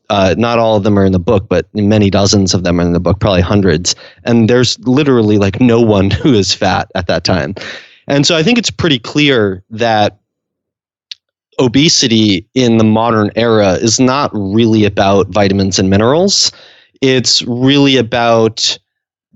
[0.08, 2.84] uh, not all of them are in the book, but many dozens of them are
[2.84, 3.96] in the book, probably hundreds.
[4.24, 7.54] And there's literally like no one who is fat at that time.
[8.08, 10.18] And so I think it's pretty clear that
[11.58, 16.52] obesity in the modern era is not really about vitamins and minerals.
[17.00, 18.78] It's really about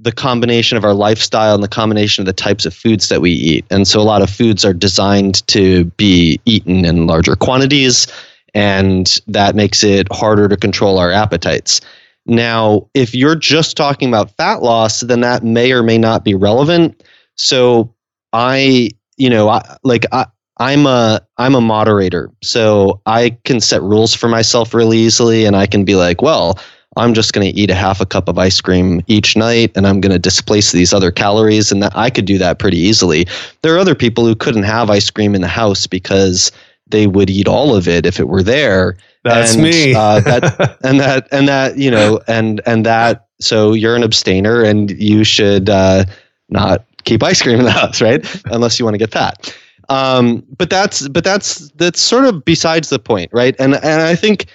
[0.02, 3.32] the combination of our lifestyle and the combination of the types of foods that we
[3.32, 3.66] eat.
[3.70, 8.06] And so a lot of foods are designed to be eaten in larger quantities,
[8.54, 11.80] and that makes it harder to control our appetites.
[12.24, 16.34] Now, if you're just talking about fat loss, then that may or may not be
[16.34, 17.02] relevant.
[17.36, 17.94] So
[18.32, 20.26] I, you know, I, like I,
[20.58, 25.56] I'm a I'm a moderator, so I can set rules for myself really easily, and
[25.56, 26.58] I can be like, well,
[26.96, 29.86] I'm just going to eat a half a cup of ice cream each night and
[29.86, 31.70] I'm going to displace these other calories.
[31.70, 33.26] And that I could do that pretty easily.
[33.62, 36.50] There are other people who couldn't have ice cream in the house because
[36.88, 38.96] they would eat all of it if it were there.
[39.22, 39.94] That's and, me.
[39.94, 44.64] uh, that, and that, and that, you know, and, and that, so you're an abstainer
[44.64, 46.04] and you should uh,
[46.48, 48.24] not keep ice cream in the house, right?
[48.46, 49.56] Unless you want to get fat.
[49.88, 53.56] Um, but that's, but that's, that's sort of besides the point, right?
[53.58, 54.46] And, and I think,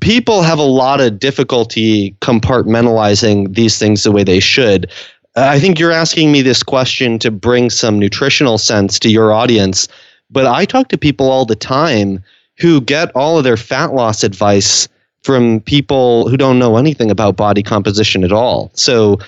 [0.00, 4.90] people have a lot of difficulty compartmentalizing these things the way they should.
[5.36, 9.88] I think you're asking me this question to bring some nutritional sense to your audience,
[10.30, 12.22] but I talk to people all the time
[12.58, 14.88] who get all of their fat loss advice
[15.22, 18.70] from people who don't know anything about body composition at all.
[18.74, 19.18] So,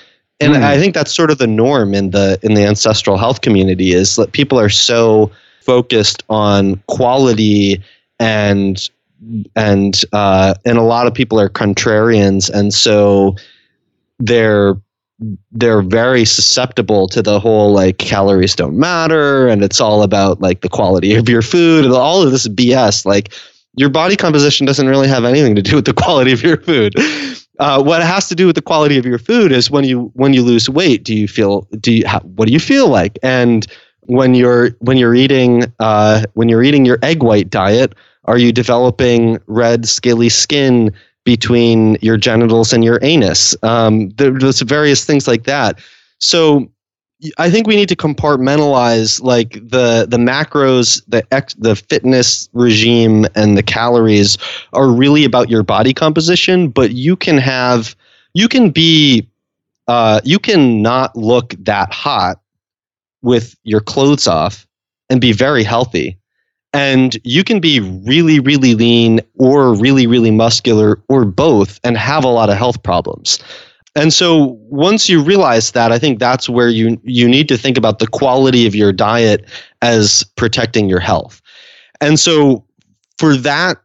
[0.40, 0.62] and mm.
[0.62, 4.16] I think that's sort of the norm in the in the ancestral health community is
[4.16, 5.30] that people are so
[5.60, 7.82] focused on quality
[8.18, 8.88] and
[9.54, 13.36] and uh, and a lot of people are contrarians, and so
[14.18, 14.76] they're
[15.52, 20.62] they're very susceptible to the whole like calories don't matter and it's all about like
[20.62, 23.04] the quality of your food and all of this BS.
[23.04, 23.30] Like
[23.76, 26.94] your body composition doesn't really have anything to do with the quality of your food.
[27.60, 30.10] Uh, what it has to do with the quality of your food is when you
[30.14, 33.18] when you lose weight, do you feel do you what do you feel like?
[33.22, 33.66] And
[34.02, 37.94] when you're when you're eating uh, when you're eating your egg white diet,
[38.24, 40.92] are you developing red scaly skin
[41.24, 43.54] between your genitals and your anus.
[43.62, 45.78] Um, there's various things like that.
[46.18, 46.70] So
[47.38, 53.26] I think we need to compartmentalize like the the macros, the ex, the fitness regime,
[53.34, 54.38] and the calories
[54.72, 56.68] are really about your body composition.
[56.68, 57.94] But you can have,
[58.34, 59.28] you can be,
[59.86, 62.40] uh, you can not look that hot
[63.22, 64.66] with your clothes off
[65.10, 66.16] and be very healthy
[66.72, 72.24] and you can be really, really lean or really, really muscular or both and have
[72.24, 73.38] a lot of health problems.
[73.96, 77.76] And so once you realize that, I think that's where you you need to think
[77.76, 79.44] about the quality of your diet
[79.82, 81.42] as protecting your health.
[82.00, 82.64] And so
[83.18, 83.78] for that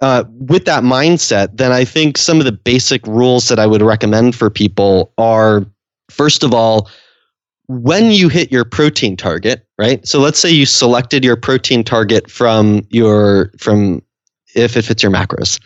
[0.00, 3.82] uh, with that mindset, then I think some of the basic rules that I would
[3.82, 5.66] recommend for people are
[6.10, 6.88] first of all,
[7.68, 10.06] when you hit your protein target, right?
[10.06, 14.02] So let's say you selected your protein target from your from
[14.56, 15.60] if it fits your macros.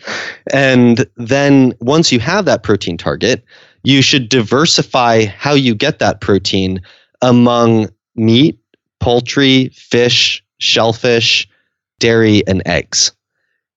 [0.53, 3.43] And then once you have that protein target,
[3.85, 6.81] you should diversify how you get that protein
[7.21, 8.59] among meat,
[8.99, 11.47] poultry, fish, shellfish,
[11.99, 13.11] dairy, and eggs.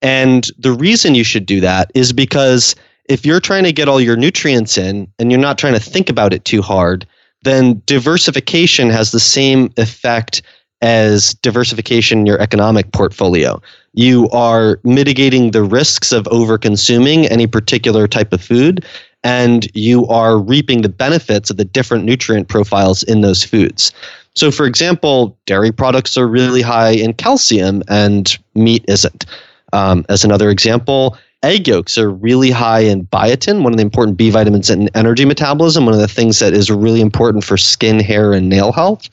[0.00, 2.74] And the reason you should do that is because
[3.08, 6.08] if you're trying to get all your nutrients in and you're not trying to think
[6.08, 7.06] about it too hard,
[7.42, 10.42] then diversification has the same effect
[10.80, 13.60] as diversification in your economic portfolio.
[13.94, 18.84] You are mitigating the risks of over-consuming any particular type of food,
[19.24, 23.92] and you are reaping the benefits of the different nutrient profiles in those foods.
[24.34, 29.26] So, for example, dairy products are really high in calcium, and meat isn't.
[29.72, 34.16] Um, as another example, Egg yolks are really high in biotin, one of the important
[34.16, 38.00] B vitamins in energy metabolism, one of the things that is really important for skin,
[38.00, 39.08] hair, and nail health.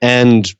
[0.00, 0.54] And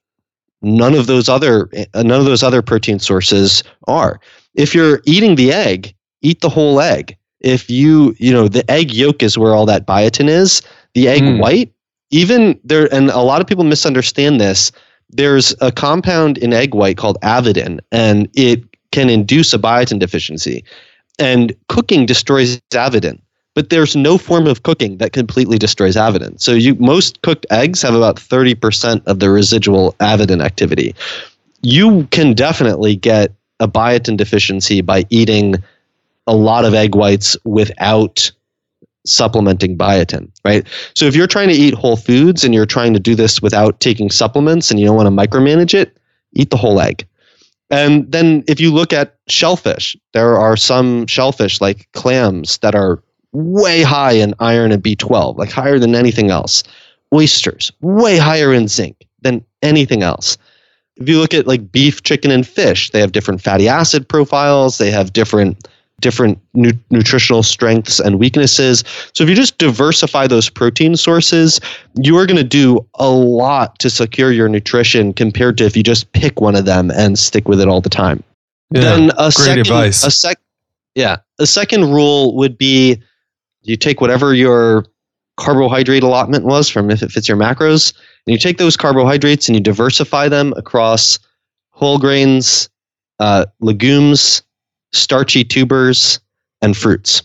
[0.60, 4.20] none of those other none of those other protein sources are.
[4.54, 7.16] If you're eating the egg, eat the whole egg.
[7.40, 10.62] If you, you know, the egg yolk is where all that biotin is.
[10.94, 11.38] The egg mm.
[11.38, 11.72] white,
[12.10, 14.72] even there, and a lot of people misunderstand this.
[15.10, 20.64] There's a compound in egg white called avidin, and it can induce a biotin deficiency.
[21.18, 23.20] And cooking destroys avidin,
[23.54, 26.40] but there's no form of cooking that completely destroys avidin.
[26.40, 30.94] So you most cooked eggs have about 30% of the residual avidin activity.
[31.62, 35.56] You can definitely get a biotin deficiency by eating
[36.26, 38.30] a lot of egg whites without
[39.04, 40.66] supplementing biotin, right?
[40.94, 43.80] So if you're trying to eat whole foods and you're trying to do this without
[43.80, 45.96] taking supplements and you don't want to micromanage it,
[46.32, 47.06] eat the whole egg.
[47.70, 53.02] And then if you look at shellfish, there are some shellfish like clams that are
[53.32, 56.62] way high in iron and B12, like higher than anything else.
[57.12, 60.36] Oysters, way higher in zinc than anything else.
[60.96, 64.78] If you look at like beef, chicken, and fish, they have different fatty acid profiles,
[64.78, 65.68] they have different
[66.00, 68.84] different nu- nutritional strengths and weaknesses.
[69.14, 71.60] So if you just diversify those protein sources,
[71.94, 75.82] you are going to do a lot to secure your nutrition compared to if you
[75.82, 78.22] just pick one of them and stick with it all the time.
[78.70, 80.04] Yeah, then a great second, advice.
[80.04, 80.38] A sec,
[80.94, 83.00] yeah, a second rule would be
[83.62, 84.84] you take whatever your
[85.36, 87.92] carbohydrate allotment was from if it fits your macros,
[88.26, 91.18] and you take those carbohydrates and you diversify them across
[91.70, 92.68] whole grains,
[93.20, 94.42] uh, legumes,
[94.92, 96.20] starchy tubers,
[96.62, 97.22] and fruits.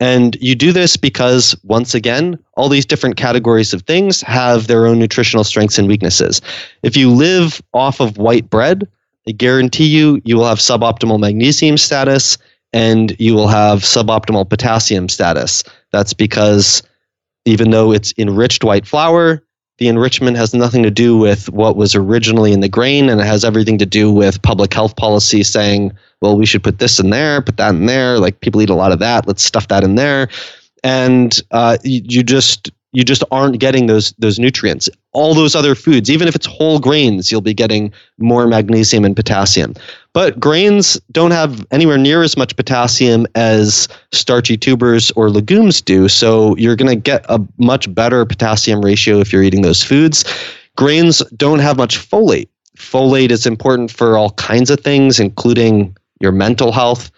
[0.00, 4.86] And you do this because, once again, all these different categories of things have their
[4.86, 6.40] own nutritional strengths and weaknesses.
[6.82, 8.88] If you live off of white bread,
[9.28, 12.36] I guarantee you, you will have suboptimal magnesium status
[12.72, 15.62] and you will have suboptimal potassium status.
[15.92, 16.82] That's because
[17.44, 19.44] even though it's enriched white flour,
[19.78, 23.26] the enrichment has nothing to do with what was originally in the grain and it
[23.26, 25.92] has everything to do with public health policy saying
[26.24, 28.74] well we should put this in there put that in there like people eat a
[28.74, 30.28] lot of that let's stuff that in there
[30.84, 34.88] and uh, you, you just you just aren't getting those those nutrients.
[35.12, 39.16] All those other foods, even if it's whole grains, you'll be getting more magnesium and
[39.16, 39.74] potassium.
[40.12, 46.08] But grains don't have anywhere near as much potassium as starchy tubers or legumes do.
[46.08, 50.24] So you're going to get a much better potassium ratio if you're eating those foods.
[50.76, 52.48] Grains don't have much folate.
[52.76, 57.10] Folate is important for all kinds of things, including your mental health.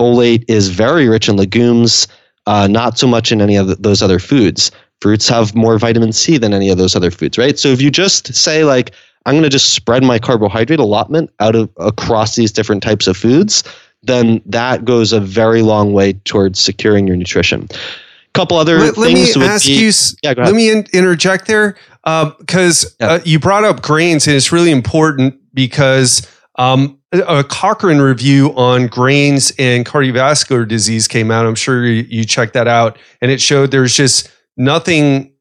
[0.00, 2.08] Folate is very rich in legumes,
[2.46, 4.70] uh, not so much in any of those other foods.
[5.00, 7.58] Fruits have more vitamin C than any of those other foods, right?
[7.58, 8.92] So if you just say like,
[9.26, 13.16] I'm going to just spread my carbohydrate allotment out of across these different types of
[13.16, 13.62] foods,
[14.02, 17.68] then that goes a very long way towards securing your nutrition.
[17.70, 19.36] A couple other let, things.
[19.36, 19.92] Let me ask you.
[20.22, 23.06] Yeah, let me in, interject there because um, yeah.
[23.06, 26.26] uh, you brought up grains, and it's really important because
[26.56, 31.44] um, a Cochrane review on grains and cardiovascular disease came out.
[31.44, 35.32] I'm sure you, checked that out, and it showed there's just nothing,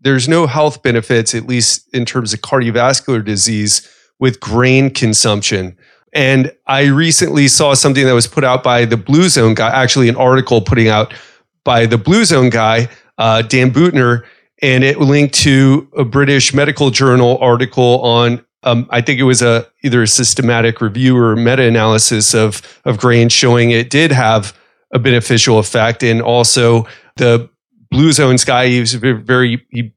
[0.00, 3.88] there's no health benefits, at least in terms of cardiovascular disease,
[4.18, 5.76] with grain consumption.
[6.14, 10.08] And I recently saw something that was put out by the Blue Zone guy, actually,
[10.08, 11.12] an article putting out
[11.64, 12.88] by the Blue Zone guy,
[13.18, 14.24] uh, Dan Buettner,
[14.62, 18.44] and it linked to a British medical journal article on.
[18.64, 22.98] Um, I think it was a either a systematic review or meta analysis of of
[22.98, 24.56] grain showing it did have
[24.92, 26.86] a beneficial effect, and also
[27.16, 27.48] the
[27.90, 28.68] Blue Zones guy.
[28.68, 29.92] He's very he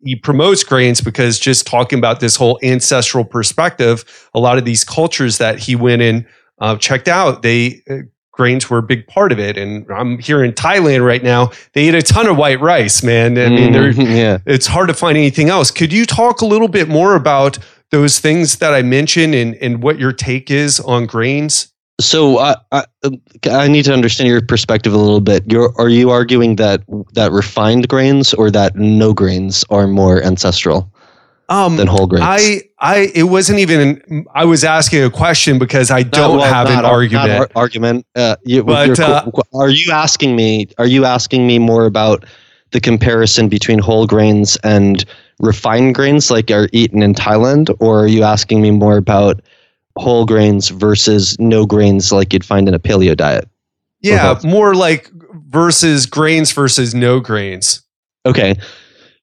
[0.00, 4.84] he promotes grains because just talking about this whole ancestral perspective, a lot of these
[4.84, 6.26] cultures that he went in
[6.58, 7.98] uh, checked out, they uh,
[8.32, 9.56] grains were a big part of it.
[9.56, 11.50] And I'm here in Thailand right now.
[11.72, 13.38] They eat a ton of white rice, man.
[13.38, 14.38] I mean, mm, yeah.
[14.46, 15.70] it's hard to find anything else.
[15.70, 17.58] Could you talk a little bit more about
[17.90, 21.72] those things that I mentioned and, and what your take is on grains?
[22.00, 22.84] So I, I,
[23.50, 25.44] I need to understand your perspective a little bit.
[25.50, 26.82] You're, are you arguing that
[27.14, 30.92] that refined grains or that no grains are more ancestral
[31.48, 32.24] um, than whole grains?
[32.26, 34.26] I, I, it wasn't even.
[34.34, 37.30] I was asking a question because I don't well, have an argument.
[37.30, 38.06] Ar- argument.
[38.14, 40.68] Uh, you, but uh, are you asking me?
[40.76, 42.26] Are you asking me more about
[42.72, 45.02] the comparison between whole grains and
[45.40, 49.40] refined grains, like are eaten in Thailand, or are you asking me more about
[49.96, 53.48] whole grains versus no grains like you'd find in a paleo diet?
[54.00, 55.10] Yeah, more like
[55.48, 57.82] versus grains versus no grains.
[58.24, 58.56] Okay.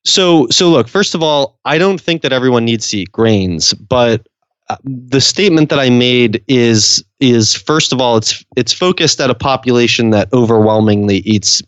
[0.04, 3.72] So so look, first of all, I don't think that everyone needs to eat grains,
[3.74, 4.26] but
[4.68, 9.30] uh, the statement that I made is is first of all it's it's focused at
[9.30, 11.62] a population that overwhelmingly eats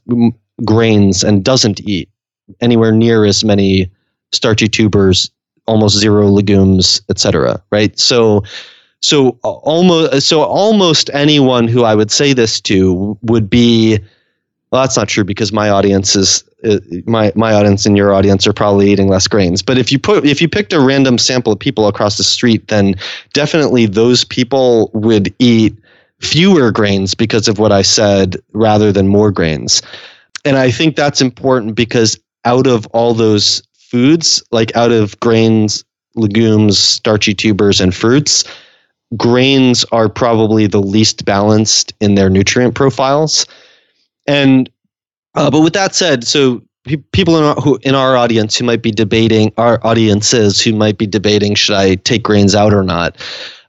[0.65, 2.09] grains and doesn't eat
[2.61, 3.91] anywhere near as many
[4.33, 5.31] starchy tubers,
[5.67, 7.63] almost zero legumes, etc.
[7.71, 7.99] Right?
[7.99, 8.43] So
[9.03, 13.99] so almost so almost anyone who I would say this to would be
[14.71, 18.47] well that's not true because my audience is uh, my my audience and your audience
[18.47, 21.53] are probably eating less grains but if you put if you picked a random sample
[21.53, 22.95] of people across the street then
[23.33, 25.77] definitely those people would eat
[26.21, 29.83] fewer grains because of what I said rather than more grains
[30.45, 35.85] and I think that's important because out of all those foods like out of grains
[36.15, 38.45] legumes starchy tubers and fruits
[39.17, 43.47] grains are probably the least balanced in their nutrient profiles.
[44.27, 44.71] And
[45.35, 48.65] uh, but with that said, so pe- people in our, who in our audience who
[48.65, 52.83] might be debating our audiences who might be debating should I take grains out or
[52.83, 53.17] not.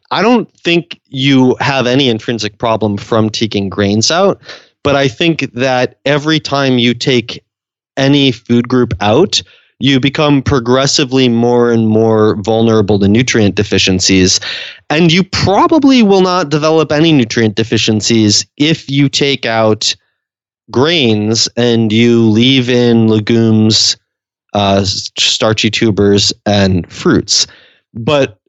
[0.10, 4.42] I don't think you have any intrinsic problem from taking grains out,
[4.82, 7.44] but I think that every time you take
[7.98, 9.44] any food group out,
[9.80, 14.40] you become progressively more and more vulnerable to nutrient deficiencies.
[14.90, 19.96] And you probably will not develop any nutrient deficiencies if you take out
[20.72, 23.98] grains and you leave in legumes,
[24.54, 27.46] uh, starchy tubers, and fruits.
[27.94, 28.40] But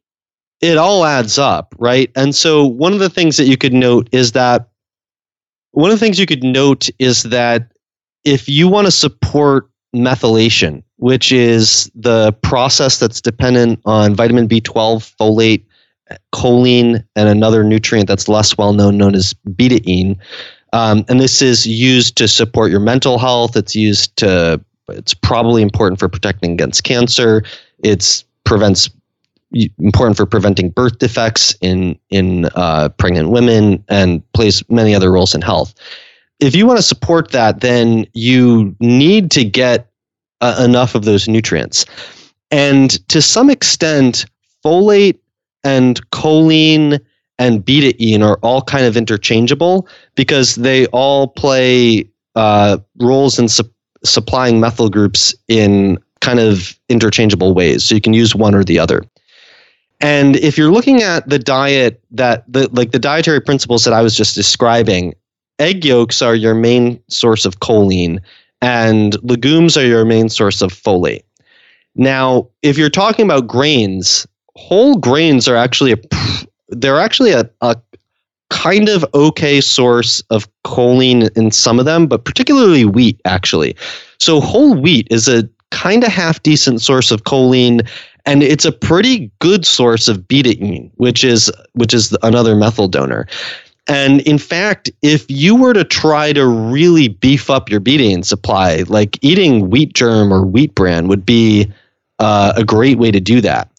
[0.60, 2.10] it all adds up, right?
[2.16, 4.68] And so one of the things that you could note is that
[5.72, 7.70] one of the things you could note is that
[8.24, 15.14] if you want to support methylation, which is the process that's dependent on vitamin B12,
[15.16, 15.64] folate,
[16.34, 20.16] choline, and another nutrient that's less well known, known as betaine.
[20.72, 23.56] Um, and this is used to support your mental health.
[23.56, 24.60] It's used to.
[24.90, 27.42] It's probably important for protecting against cancer.
[27.84, 28.88] It's prevents
[29.78, 35.34] important for preventing birth defects in in uh, pregnant women and plays many other roles
[35.34, 35.74] in health
[36.40, 39.87] if you want to support that, then you need to get
[40.40, 41.84] uh, enough of those nutrients.
[42.50, 44.26] And to some extent,
[44.64, 45.18] folate
[45.64, 47.00] and choline
[47.38, 53.70] and betaine are all kind of interchangeable because they all play uh, roles in su-
[54.04, 57.84] supplying methyl groups in kind of interchangeable ways.
[57.84, 59.04] So you can use one or the other.
[60.00, 64.02] And if you're looking at the diet that the like the dietary principles that I
[64.02, 65.14] was just describing,
[65.58, 68.20] egg yolks are your main source of choline
[68.60, 71.24] and legumes are your main source of folate.
[71.94, 75.98] Now, if you're talking about grains, whole grains are actually a
[76.70, 77.76] they're actually a, a
[78.50, 83.76] kind of okay source of choline in some of them, but particularly wheat actually.
[84.18, 87.88] So whole wheat is a kind of half decent source of choline
[88.26, 93.26] and it's a pretty good source of betaine, which is which is another methyl donor.
[93.88, 98.84] And in fact, if you were to try to really beef up your betaine supply,
[98.88, 101.72] like eating wheat germ or wheat bran would be
[102.18, 103.70] uh, a great way to do that.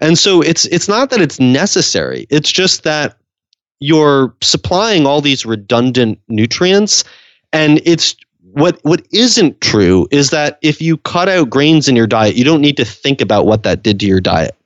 [0.00, 2.26] And so it's it's not that it's necessary.
[2.30, 3.18] It's just that
[3.80, 7.04] you're supplying all these redundant nutrients
[7.52, 8.16] and it's
[8.52, 12.44] what what isn't true is that if you cut out grains in your diet, you
[12.44, 14.56] don't need to think about what that did to your diet.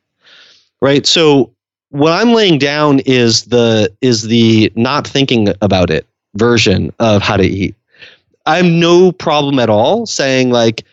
[0.80, 1.06] Right?
[1.06, 1.52] So
[1.92, 7.36] what I'm laying down is the is the not thinking about it version of how
[7.36, 7.74] to eat.
[8.46, 10.84] I have no problem at all saying like,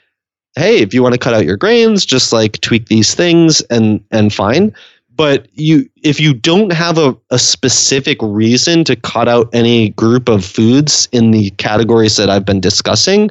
[0.55, 4.03] hey, if you want to cut out your grains, just like tweak these things and
[4.11, 4.73] and fine
[5.19, 10.29] but you if you don't have a, a specific reason to cut out any group
[10.29, 13.29] of foods in the categories that I've been discussing,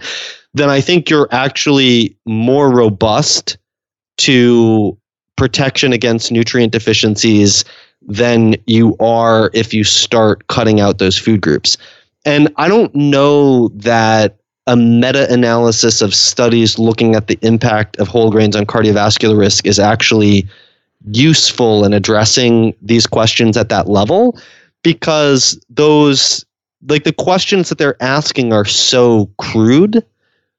[0.52, 3.56] then I think you're actually more robust
[4.18, 4.98] to
[5.38, 7.64] protection against nutrient deficiencies
[8.02, 11.78] than you are if you start cutting out those food groups.
[12.26, 14.36] And I don't know that
[14.66, 19.64] a meta analysis of studies looking at the impact of whole grains on cardiovascular risk
[19.64, 20.46] is actually
[21.12, 24.38] useful in addressing these questions at that level
[24.82, 26.44] because those
[26.88, 30.04] like the questions that they're asking are so crude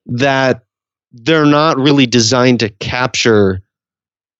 [0.05, 0.63] that
[1.11, 3.61] they're not really designed to capture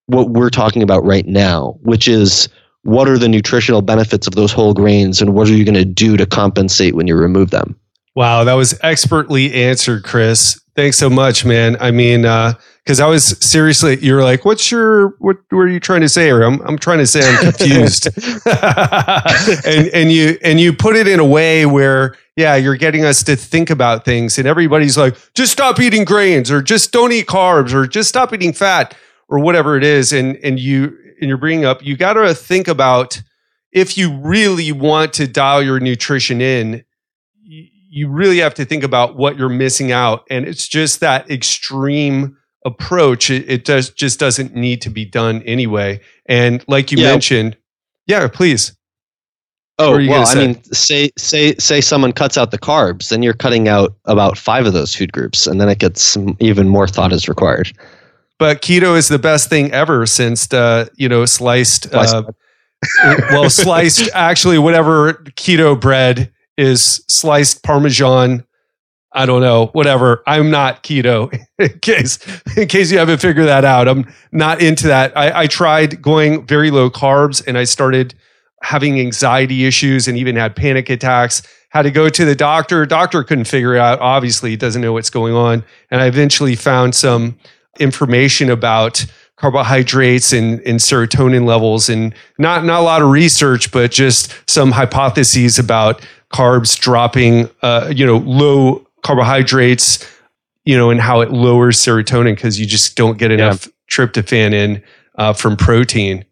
[0.09, 2.49] what we're talking about right now, which is
[2.83, 5.85] what are the nutritional benefits of those whole grains and what are you going to
[5.85, 7.79] do to compensate when you remove them?
[8.15, 10.59] Wow, that was expertly answered, Chris.
[10.75, 11.77] Thanks so much, man.
[11.79, 12.53] I mean, uh,
[12.83, 16.31] because I was seriously, you're like, what's your, what were you trying to say?
[16.31, 18.07] Or I'm, I'm trying to say I'm confused.
[19.65, 23.21] and, and you, and you put it in a way where, yeah, you're getting us
[23.23, 27.27] to think about things and everybody's like, just stop eating grains or just don't eat
[27.27, 28.95] carbs or just stop eating fat
[29.29, 30.11] or whatever it is.
[30.11, 33.21] And, and you, and you're bringing up, you got to think about
[33.71, 36.83] if you really want to dial your nutrition in,
[37.43, 40.23] you really have to think about what you're missing out.
[40.29, 45.41] And it's just that extreme approach, it, it does just doesn't need to be done
[45.43, 46.01] anyway.
[46.27, 47.11] And like you yeah.
[47.11, 47.57] mentioned,
[48.05, 48.73] yeah, please.
[49.81, 53.69] Oh well, I mean, say say say someone cuts out the carbs, then you're cutting
[53.69, 57.29] out about five of those food groups, and then it gets even more thought is
[57.29, 57.71] required.
[58.39, 61.93] But keto is the best thing ever since uh, you know sliced.
[61.93, 62.23] Uh,
[63.29, 68.45] well, sliced actually whatever keto bread is sliced parmesan
[69.11, 70.21] I don't know, whatever.
[70.27, 72.19] I'm not keto in case
[72.55, 73.87] in case you haven't figured that out.
[73.87, 75.15] I'm not into that.
[75.17, 78.13] I, I tried going very low carbs and I started
[78.61, 81.41] having anxiety issues and even had panic attacks.
[81.71, 82.85] Had to go to the doctor.
[82.85, 83.99] Doctor couldn't figure it out.
[83.99, 85.63] Obviously, doesn't know what's going on.
[85.91, 87.37] And I eventually found some
[87.79, 89.05] information about
[89.39, 94.71] carbohydrates and, and serotonin levels and not not a lot of research, but just some
[94.71, 100.05] hypotheses about carbs dropping uh, you know low carbohydrates,
[100.65, 103.71] you know, and how it lowers serotonin because you just don't get enough yeah.
[103.89, 104.83] tryptophan in
[105.15, 106.25] uh, from protein.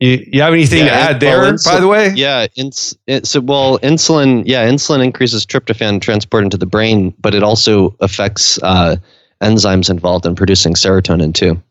[0.00, 2.12] You, you, have anything yeah, to add there, well, by the way?
[2.14, 4.42] Yeah, ins, it, so well, insulin.
[4.44, 8.96] Yeah, insulin increases tryptophan transport into the brain, but it also affects uh,
[9.44, 11.62] enzymes involved in producing serotonin too.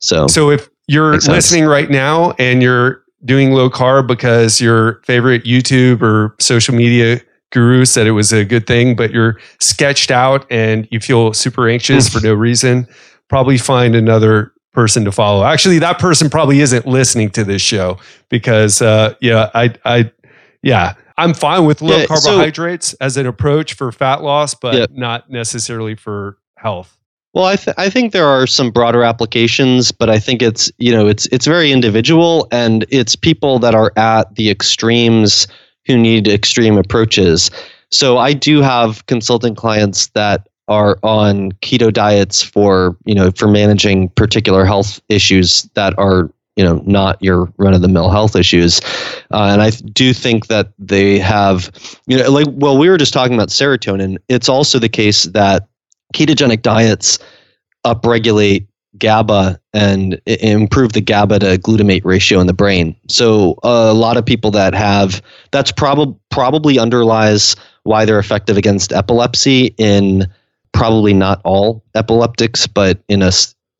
[0.00, 5.44] So, so if you're listening right now and you're doing low carb because your favorite
[5.44, 7.20] YouTube or social media
[7.50, 11.68] guru said it was a good thing, but you're sketched out and you feel super
[11.68, 12.86] anxious for no reason,
[13.28, 15.44] probably find another person to follow.
[15.44, 20.12] Actually, that person probably isn't listening to this show because, uh, yeah, I, I,
[20.62, 24.74] yeah, I'm fine with low yeah, carbohydrates so, as an approach for fat loss, but
[24.74, 24.86] yeah.
[24.92, 26.96] not necessarily for health.
[27.34, 30.92] Well, I, th- I think there are some broader applications, but I think it's you
[30.92, 35.46] know it's it's very individual, and it's people that are at the extremes
[35.86, 37.50] who need extreme approaches.
[37.90, 43.48] So I do have consulting clients that are on keto diets for you know for
[43.48, 48.36] managing particular health issues that are you know not your run of the mill health
[48.36, 48.80] issues
[49.32, 51.70] uh, and i do think that they have
[52.06, 55.67] you know like well we were just talking about serotonin it's also the case that
[56.14, 57.18] ketogenic diets
[57.84, 58.66] upregulate
[58.98, 62.96] GABA and improve the GABA to glutamate ratio in the brain.
[63.08, 67.54] So a lot of people that have that's probably probably underlies
[67.84, 70.26] why they're effective against epilepsy in
[70.72, 73.30] probably not all epileptics, but in a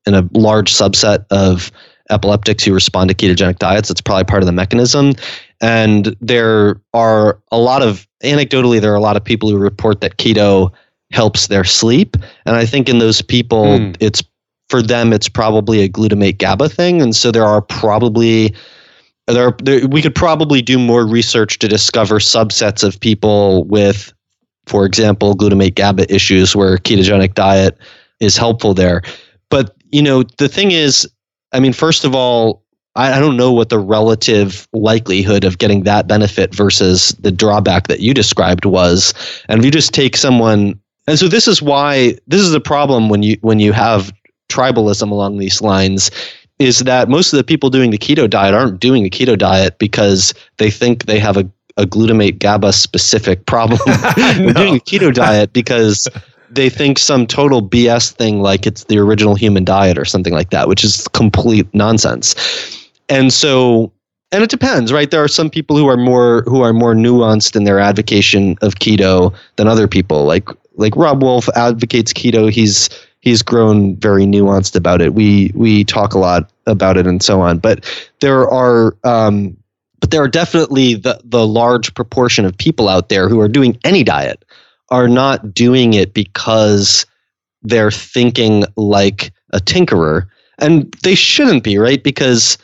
[0.07, 1.71] in a large subset of
[2.11, 3.91] epileptics who respond to ketogenic diets.
[3.91, 5.13] It's probably part of the mechanism.
[5.61, 10.01] And there are a lot of anecdotally, there are a lot of people who report
[10.01, 10.73] that keto
[11.11, 12.17] helps their sleep.
[12.47, 13.97] And I think in those people, mm.
[14.01, 14.23] it's
[14.69, 17.01] for them, it's probably a glutamate GABA thing.
[17.01, 18.55] And so there are probably
[19.27, 24.13] there, there, we could probably do more research to discover subsets of people with,
[24.67, 27.79] for example, glutamate GABA issues where ketogenic diet
[28.21, 29.03] is helpful there.
[29.51, 31.09] But you know, the thing is,
[31.53, 32.63] I mean, first of all,
[32.95, 37.89] I, I don't know what the relative likelihood of getting that benefit versus the drawback
[37.89, 39.15] that you described was.
[39.49, 40.79] And if you just take someone
[41.09, 44.13] and so this is why this is a problem when you when you have
[44.51, 46.11] tribalism along these lines
[46.59, 49.79] is that most of the people doing the keto diet aren't doing the keto diet
[49.79, 53.81] because they think they have a, a glutamate GABA specific problem.
[54.17, 56.09] They're doing a keto diet because
[56.51, 60.51] they think some total BS thing like it's the original human diet or something like
[60.51, 62.35] that, which is complete nonsense.
[63.09, 63.93] And so
[64.31, 65.11] and it depends, right?
[65.11, 68.75] There are some people who are more who are more nuanced in their advocacy of
[68.75, 70.25] keto than other people.
[70.25, 70.49] Like
[70.79, 72.51] like Robb Wolf advocates keto.
[72.51, 72.89] He's
[73.21, 75.13] he's grown very nuanced about it.
[75.13, 77.59] We we talk a lot about it and so on.
[77.59, 77.85] But
[78.21, 79.57] there are um,
[80.01, 83.79] but there are definitely the the large proportion of people out there who are doing
[83.85, 84.45] any diet
[84.91, 87.05] are not doing it because
[87.63, 90.27] they're thinking like a tinkerer
[90.59, 92.57] and they shouldn't be right because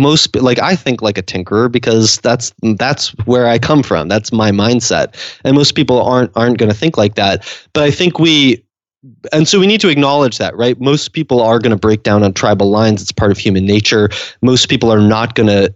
[0.00, 4.08] most like I think like a tinkerer because that's that's where I come from.
[4.08, 5.14] That's my mindset.
[5.44, 7.46] And most people aren't aren't going to think like that.
[7.72, 8.62] But I think we
[9.32, 10.80] and so we need to acknowledge that, right?
[10.80, 13.02] Most people are going to break down on tribal lines.
[13.02, 14.08] It's part of human nature.
[14.42, 15.74] Most people are not going to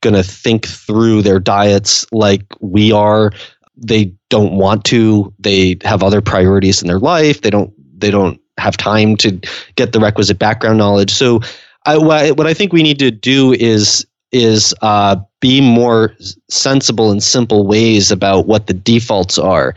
[0.00, 3.32] going to think through their diets like we are.
[3.76, 5.32] They don't want to.
[5.38, 7.40] They have other priorities in their life.
[7.42, 9.40] They don't they don't have time to
[9.74, 11.10] get the requisite background knowledge.
[11.12, 11.40] So
[11.86, 16.14] I, what I think we need to do is is uh, be more
[16.50, 19.74] sensible and simple ways about what the defaults are,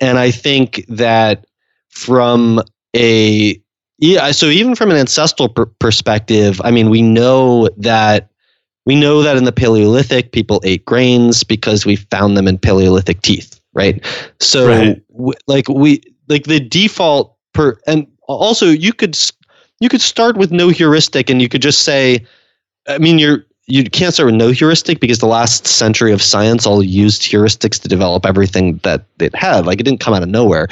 [0.00, 1.44] and I think that
[1.90, 2.62] from
[2.96, 3.60] a
[3.98, 8.30] yeah, so even from an ancestral per- perspective, I mean, we know that
[8.86, 13.20] we know that in the Paleolithic, people ate grains because we found them in Paleolithic
[13.22, 14.02] teeth, right?
[14.40, 15.02] So, right.
[15.12, 19.16] W- like we like the default per, and also you could
[19.80, 22.24] you could start with no heuristic and you could just say
[22.88, 26.66] i mean you're you can't start with no heuristic because the last century of science
[26.66, 29.66] all used heuristics to develop everything that it had.
[29.66, 30.68] Like it didn't come out of nowhere.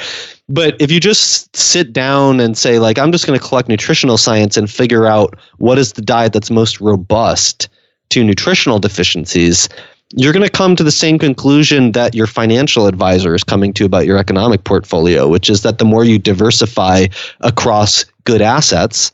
[0.49, 4.17] But if you just sit down and say like i'm just going to collect nutritional
[4.17, 7.69] science and figure out what is the diet that's most robust
[8.09, 9.69] to nutritional deficiencies
[10.15, 13.85] you're going to come to the same conclusion that your financial advisor is coming to
[13.85, 17.07] about your economic portfolio, which is that the more you diversify
[17.41, 19.11] across good assets,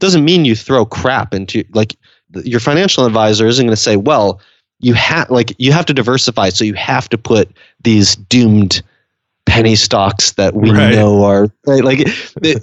[0.00, 1.96] doesn't mean you throw crap into like
[2.42, 4.40] your financial advisor isn't going to say, well,
[4.80, 7.50] you have like you have to diversify, so you have to put
[7.82, 8.82] these doomed
[9.46, 10.94] penny stocks that we right.
[10.94, 11.84] know are right?
[11.84, 12.06] like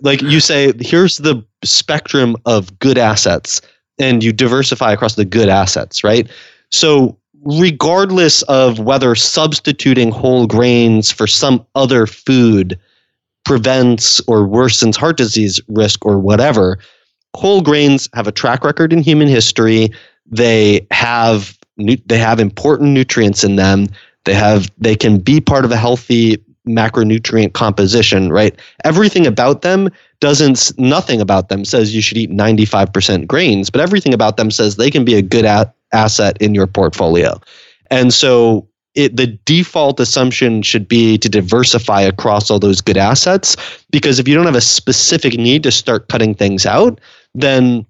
[0.03, 3.61] like you say here's the spectrum of good assets
[3.99, 6.27] and you diversify across the good assets right
[6.71, 12.79] so regardless of whether substituting whole grains for some other food
[13.43, 16.77] prevents or worsens heart disease risk or whatever,
[17.35, 19.89] whole grains have a track record in human history.
[20.25, 23.87] They have they have important nutrients in them.
[24.25, 28.55] They have they can be part of a healthy macronutrient composition, right?
[28.83, 29.89] Everything about them
[30.19, 34.75] doesn't nothing about them says you should eat 95% grains, but everything about them says
[34.75, 37.39] they can be a good at asset in your portfolio.
[37.89, 43.55] And so it, the default assumption should be to diversify across all those good assets
[43.91, 46.99] because if you don't have a specific need to start cutting things out,
[47.33, 47.85] then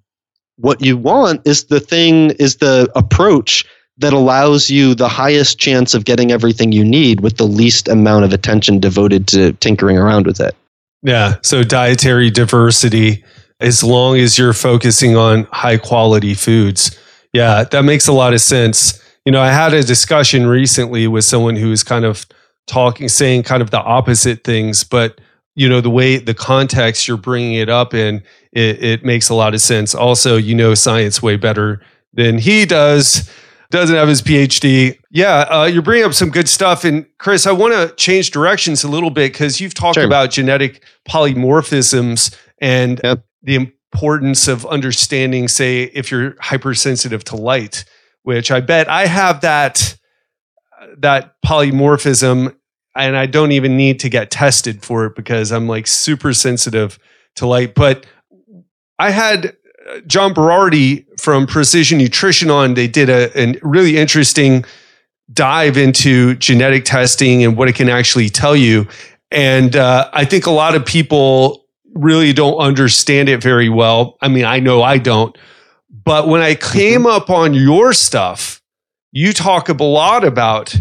[0.57, 3.65] what you want is the thing is the approach
[3.97, 8.25] that allows you the highest chance of getting everything you need with the least amount
[8.25, 10.55] of attention devoted to tinkering around with it.
[11.03, 13.23] Yeah, so dietary diversity
[13.59, 16.97] as long as you're focusing on high quality foods
[17.33, 19.01] yeah, that makes a lot of sense.
[19.25, 22.25] You know, I had a discussion recently with someone who was kind of
[22.67, 25.19] talking, saying kind of the opposite things, but
[25.55, 28.23] you know, the way the context you're bringing it up in,
[28.53, 29.93] it, it makes a lot of sense.
[29.93, 31.81] Also, you know, science way better
[32.13, 33.29] than he does.
[33.69, 34.97] Doesn't have his PhD.
[35.11, 36.83] Yeah, uh, you're bringing up some good stuff.
[36.83, 40.05] And Chris, I want to change directions a little bit because you've talked sure.
[40.05, 43.23] about genetic polymorphisms and yep.
[43.43, 47.85] the importance of understanding, say, if you're hypersensitive to light,
[48.23, 49.97] which I bet I have that
[50.97, 52.55] that polymorphism
[52.95, 56.99] and I don't even need to get tested for it because I'm like super sensitive
[57.35, 57.75] to light.
[57.75, 58.05] But
[58.99, 59.55] I had
[59.89, 62.73] uh, John Berardi from Precision Nutrition on.
[62.73, 64.65] They did a, a really interesting
[65.31, 68.87] dive into genetic testing and what it can actually tell you.
[69.31, 71.60] And uh, I think a lot of people
[71.93, 74.17] really don't understand it very well.
[74.21, 75.37] I mean, I know I don't.
[75.89, 77.07] But when I came mm-hmm.
[77.07, 78.61] up on your stuff,
[79.11, 80.75] you talk a lot about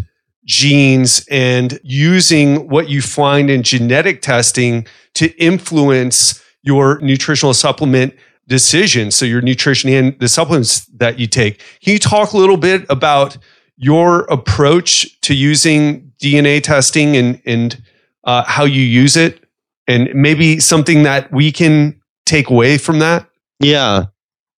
[0.44, 8.14] genes and using what you find in genetic testing to influence your nutritional supplement
[8.46, 9.14] decisions.
[9.14, 11.58] So, your nutrition and the supplements that you take.
[11.82, 13.36] Can you talk a little bit about
[13.76, 17.82] your approach to using DNA testing and, and
[18.24, 19.44] uh, how you use it?
[19.86, 23.28] And maybe something that we can take away from that?
[23.58, 24.06] Yeah.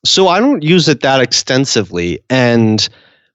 [0.05, 2.21] So, I don't use it that extensively.
[2.29, 2.89] And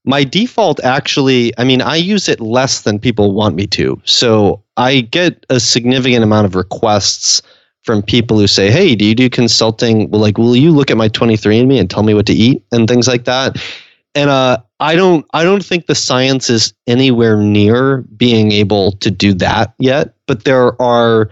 [0.07, 4.01] my default actually, I mean, I use it less than people want me to.
[4.05, 7.41] So I get a significant amount of requests
[7.83, 10.09] from people who say, "Hey, do you do consulting?
[10.09, 12.88] Well, like, will you look at my 23andMe and tell me what to eat and
[12.88, 13.57] things like that?"
[14.15, 19.11] And uh, I don't, I don't think the science is anywhere near being able to
[19.11, 20.15] do that yet.
[20.25, 21.29] But there are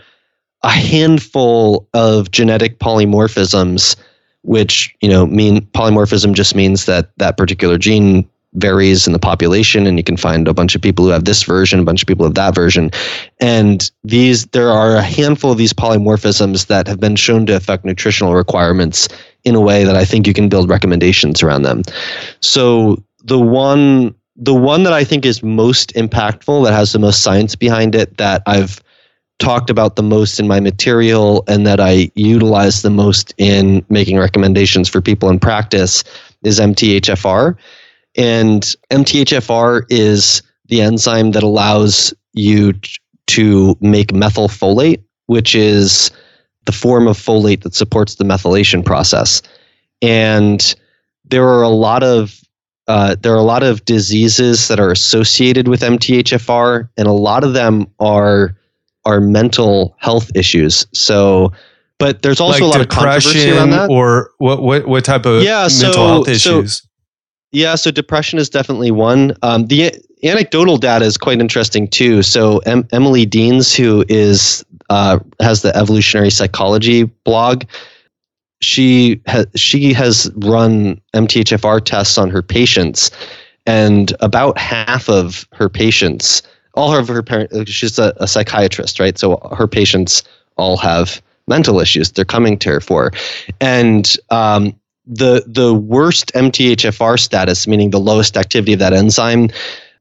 [0.66, 3.96] a handful of genetic polymorphisms,
[4.42, 9.86] which you know mean polymorphism just means that that particular gene varies in the population
[9.86, 12.08] and you can find a bunch of people who have this version a bunch of
[12.08, 12.90] people have that version.
[13.40, 17.86] And these there are a handful of these polymorphisms that have been shown to affect
[17.86, 19.08] nutritional requirements
[19.44, 21.84] in a way that i think you can build recommendations around them.
[22.40, 27.22] So the one the one that i think is most impactful that has the most
[27.22, 28.82] science behind it that i've
[29.40, 34.18] talked about the most in my material and that i utilize the most in making
[34.18, 36.04] recommendations for people in practice
[36.44, 37.56] is MTHFR
[38.16, 42.74] and MTHFR is the enzyme that allows you
[43.28, 46.12] to make methylfolate, which is
[46.66, 49.42] the form of folate that supports the methylation process.
[50.02, 50.76] And
[51.26, 52.42] there are a lot of
[52.88, 57.44] uh, there are a lot of diseases that are associated with MTHFR, and a lot
[57.44, 58.56] of them are
[59.06, 60.86] are mental health issues.
[60.94, 61.52] So,
[62.00, 63.90] but there's also like a lot of controversy around that.
[63.90, 66.82] Or what what what type of yeah, mental so, health issues?
[66.82, 66.88] So
[67.52, 69.34] yeah, so depression is definitely one.
[69.42, 69.94] Um, the
[70.26, 72.22] anecdotal data is quite interesting too.
[72.22, 77.64] So em- Emily Deans, who is uh, has the evolutionary psychology blog,
[78.62, 83.10] she has she has run MTHFR tests on her patients,
[83.66, 86.42] and about half of her patients,
[86.76, 89.18] all of her parents, she's a, a psychiatrist, right?
[89.18, 90.24] So her patients
[90.58, 93.12] all have mental issues they're coming to her for,
[93.60, 94.76] and um,
[95.08, 99.50] the the worst MTHFR status, meaning the lowest activity of that enzyme,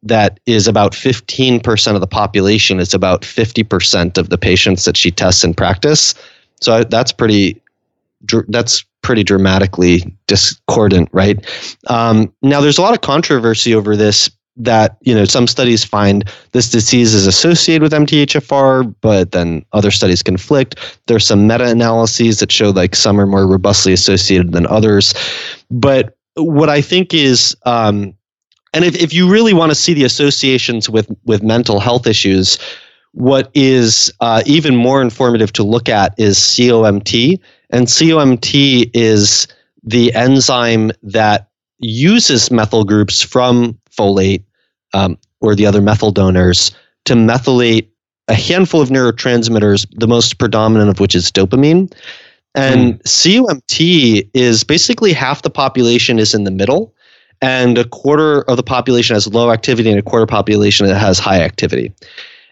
[0.02, 2.78] that is about 15% of the population.
[2.78, 6.14] It's about 50% of the patients that she tests in practice.
[6.60, 7.60] So that's pretty
[8.48, 11.44] that's pretty dramatically discordant, right?
[11.88, 16.24] Um, now, there's a lot of controversy over this that you know some studies find
[16.52, 20.76] this disease is associated with MTHFR, but then other studies conflict.
[21.06, 25.14] There's some meta-analyses that show like some are more robustly associated than others.
[25.70, 28.14] But what I think is, um,
[28.72, 32.58] and if, if you really want to see the associations with with mental health issues,
[33.12, 37.40] what is uh, even more informative to look at is COMT,
[37.70, 39.48] and COMT is
[39.82, 41.48] the enzyme that
[41.78, 44.42] uses methyl groups from folate
[44.92, 46.72] um, or the other methyl donors
[47.04, 47.88] to methylate
[48.28, 51.92] a handful of neurotransmitters, the most predominant of which is dopamine.
[52.54, 53.02] And mm.
[53.02, 56.94] COMT is basically half the population is in the middle,
[57.42, 61.18] and a quarter of the population has low activity, and a quarter population that has
[61.18, 61.92] high activity.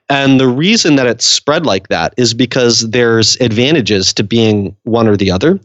[0.09, 5.09] And the reason that it's spread like that is because there's advantages to being one
[5.09, 5.59] or the other.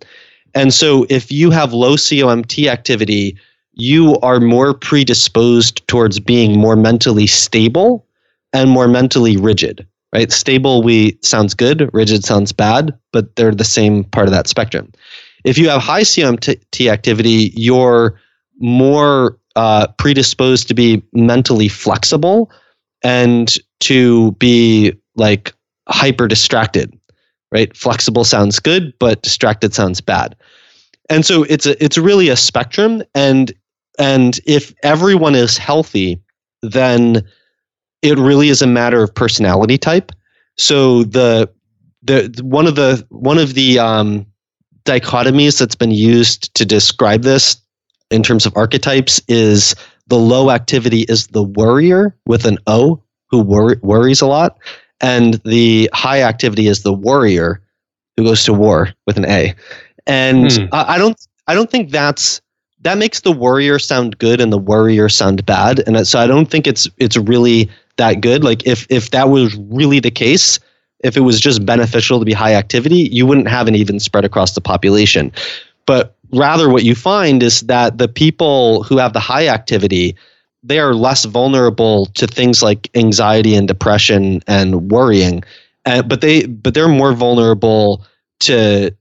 [0.53, 3.37] And so if you have low COMT activity,
[3.77, 8.05] you are more predisposed towards being more mentally stable
[8.53, 10.31] and more mentally rigid right?
[10.31, 14.91] Stable we sounds good rigid sounds bad but they're the same part of that spectrum.
[15.43, 18.19] If you have high COMT activity you're
[18.59, 22.51] more uh, predisposed to be mentally flexible
[23.03, 25.53] and to be like
[25.87, 26.97] hyper distracted
[27.51, 27.75] right?
[27.77, 30.35] Flexible sounds good but distracted sounds bad.
[31.09, 33.53] And so it's a it's really a spectrum and
[33.97, 36.21] and if everyone is healthy,
[36.61, 37.23] then
[38.01, 40.11] it really is a matter of personality type.
[40.57, 41.49] So the
[42.03, 44.25] the one of the one of the um,
[44.85, 47.57] dichotomies that's been used to describe this
[48.09, 49.75] in terms of archetypes is
[50.07, 54.57] the low activity is the worrier with an O who wor- worries a lot,
[55.01, 57.61] and the high activity is the warrior
[58.15, 59.53] who goes to war with an A.
[60.05, 60.65] And hmm.
[60.71, 62.41] I, I don't I don't think that's
[62.87, 66.49] that makes the warrior sound good and the warrior sound bad, and so I don't
[66.49, 68.45] think it's it's really that good.
[68.45, 70.57] Like if if that was really the case,
[71.03, 74.23] if it was just beneficial to be high activity, you wouldn't have an even spread
[74.23, 75.33] across the population.
[75.85, 80.15] But rather, what you find is that the people who have the high activity,
[80.63, 85.43] they are less vulnerable to things like anxiety and depression and worrying.
[85.83, 88.05] But they but they're more vulnerable
[88.39, 88.95] to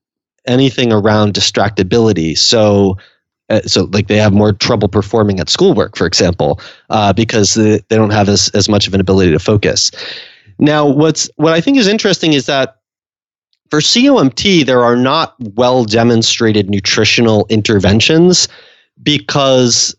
[0.44, 2.36] anything around distractibility.
[2.36, 2.96] So
[3.48, 7.80] uh, so like they have more trouble performing at schoolwork, for example, uh, because they,
[7.88, 9.90] they don't have as, as much of an ability to focus.
[10.58, 12.78] Now, what's what I think is interesting is that
[13.70, 18.48] for COMT, there are not well demonstrated nutritional interventions
[19.02, 19.94] because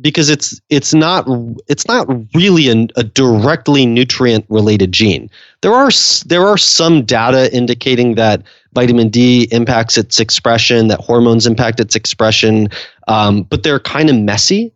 [0.00, 1.26] because it's it's not
[1.68, 5.28] it's not really an, a directly nutrient related gene.
[5.60, 5.90] There are
[6.26, 8.42] there are some data indicating that
[8.78, 12.68] vitamin D impacts its expression, that hormones impact its expression,
[13.08, 14.72] um, but they're kind of messy.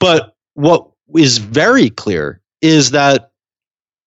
[0.00, 3.30] But what is very clear is that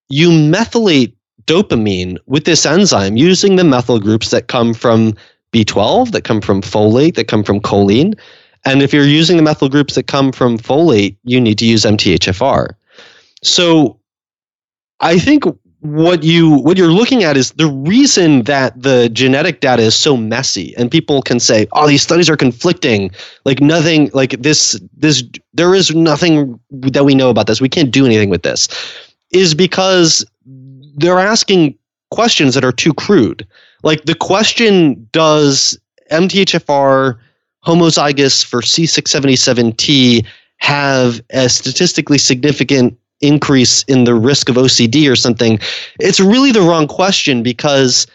[0.09, 1.13] you methylate
[1.45, 5.13] dopamine with this enzyme using the methyl groups that come from
[5.53, 8.19] B12, that come from folate, that come from choline.
[8.65, 11.85] And if you're using the methyl groups that come from folate, you need to use
[11.85, 12.75] MTHFR.
[13.43, 13.97] So
[14.99, 15.45] I think
[15.83, 20.15] what you what you're looking at is the reason that the genetic data is so
[20.15, 23.11] messy and people can say oh these studies are conflicting.
[23.43, 25.23] Like nothing like this this
[25.53, 27.59] there is nothing that we know about this.
[27.59, 28.69] We can't do anything with this.
[29.31, 30.25] Is because
[30.95, 31.77] they're asking
[32.11, 33.45] questions that are too crude.
[33.83, 35.77] Like the question does
[36.11, 37.17] MTHFR
[37.65, 40.25] homozygous for C677T
[40.57, 45.59] have a statistically significant increase in the risk of OCD or something,
[45.99, 48.05] it's really the wrong question because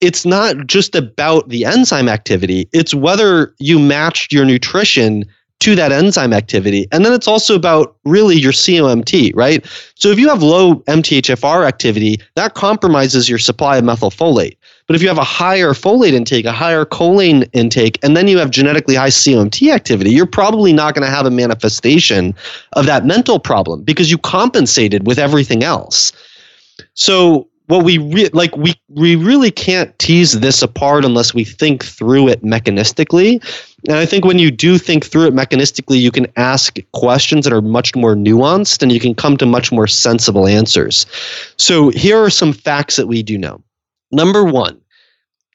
[0.00, 5.24] it's not just about the enzyme activity, it's whether you matched your nutrition
[5.60, 6.86] to that enzyme activity.
[6.92, 9.64] And then it's also about really your COMT, right?
[9.94, 14.56] So if you have low MTHFR activity, that compromises your supply of methylfolate.
[14.86, 18.38] But if you have a higher folate intake, a higher choline intake, and then you
[18.38, 22.34] have genetically high COMT activity, you're probably not going to have a manifestation
[22.74, 26.12] of that mental problem because you compensated with everything else.
[26.92, 31.82] So what we re- like we we really can't tease this apart unless we think
[31.82, 33.42] through it mechanistically.
[33.88, 37.52] And I think when you do think through it mechanistically, you can ask questions that
[37.52, 41.06] are much more nuanced and you can come to much more sensible answers.
[41.56, 43.62] So here are some facts that we do know.
[44.12, 44.80] Number one,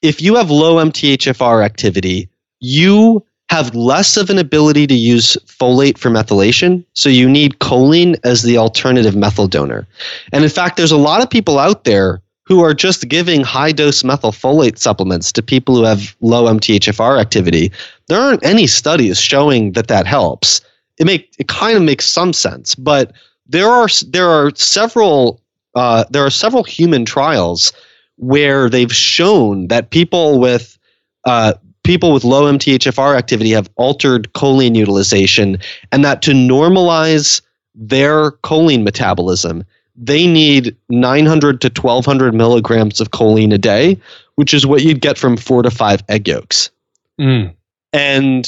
[0.02, 2.28] if you have low MTHFR activity,
[2.60, 6.84] you have less of an ability to use folate for methylation.
[6.94, 9.88] So you need choline as the alternative methyl donor.
[10.32, 13.72] And in fact, there's a lot of people out there who are just giving high
[13.72, 17.72] dose methylfolate supplements to people who have low MTHFR activity.
[18.06, 20.60] There aren't any studies showing that that helps.
[20.98, 23.12] It make it kind of makes some sense, but
[23.46, 25.40] there are there are several
[25.74, 27.72] uh, there are several human trials
[28.20, 30.78] where they've shown that people with
[31.24, 31.54] uh,
[31.84, 35.58] people with low MTHFR activity have altered choline utilization,
[35.90, 37.40] and that to normalize
[37.74, 39.64] their choline metabolism,
[39.96, 43.98] they need 900 to 1200 milligrams of choline a day,
[44.36, 46.70] which is what you'd get from four to five egg yolks.
[47.18, 47.54] Mm.
[47.94, 48.46] And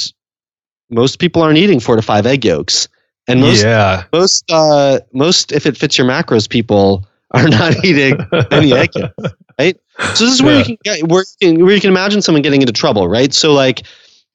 [0.90, 2.88] most people aren't eating four to five egg yolks.
[3.26, 4.04] And most, yeah.
[4.12, 8.18] most, uh, most, if it fits your macros, people are not eating
[8.50, 9.79] any egg yolks right?
[10.14, 10.58] So this is where yeah.
[10.58, 13.33] you can get where you can, where you can imagine someone getting into trouble, right?
[13.33, 13.83] So like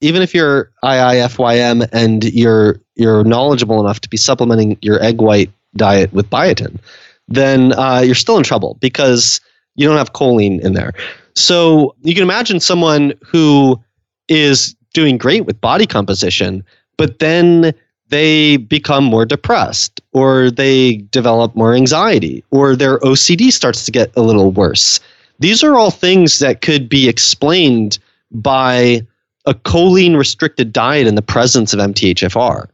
[0.01, 5.51] even if you're IIFYM and you're you're knowledgeable enough to be supplementing your egg white
[5.75, 6.79] diet with biotin,
[7.27, 9.41] then uh, you're still in trouble because
[9.75, 10.93] you don't have choline in there.
[11.35, 13.81] So you can imagine someone who
[14.27, 16.63] is doing great with body composition,
[16.97, 17.73] but then
[18.09, 24.15] they become more depressed or they develop more anxiety or their OCD starts to get
[24.15, 24.99] a little worse.
[25.39, 27.99] These are all things that could be explained
[28.31, 29.05] by
[29.45, 32.67] a choline restricted diet in the presence of MTHFR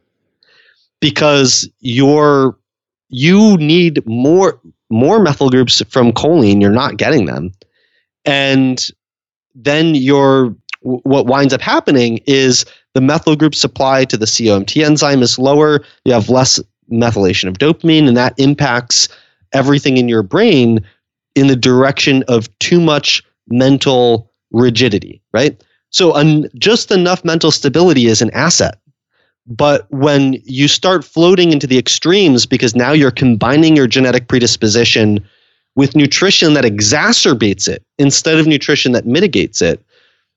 [0.99, 2.57] because you're
[3.10, 7.51] you need more more methyl groups from choline you're not getting them
[8.26, 8.88] and
[9.53, 15.22] then your what winds up happening is the methyl group supply to the COMT enzyme
[15.22, 15.84] is lower.
[16.06, 16.60] You have less
[16.91, 19.07] methylation of dopamine, and that impacts
[19.53, 20.84] everything in your brain
[21.36, 25.61] in the direction of too much mental rigidity, right?
[25.90, 28.80] So, un- just enough mental stability is an asset.
[29.45, 35.24] But when you start floating into the extremes, because now you're combining your genetic predisposition
[35.76, 39.84] with nutrition that exacerbates it instead of nutrition that mitigates it,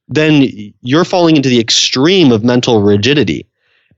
[0.09, 3.47] then you're falling into the extreme of mental rigidity.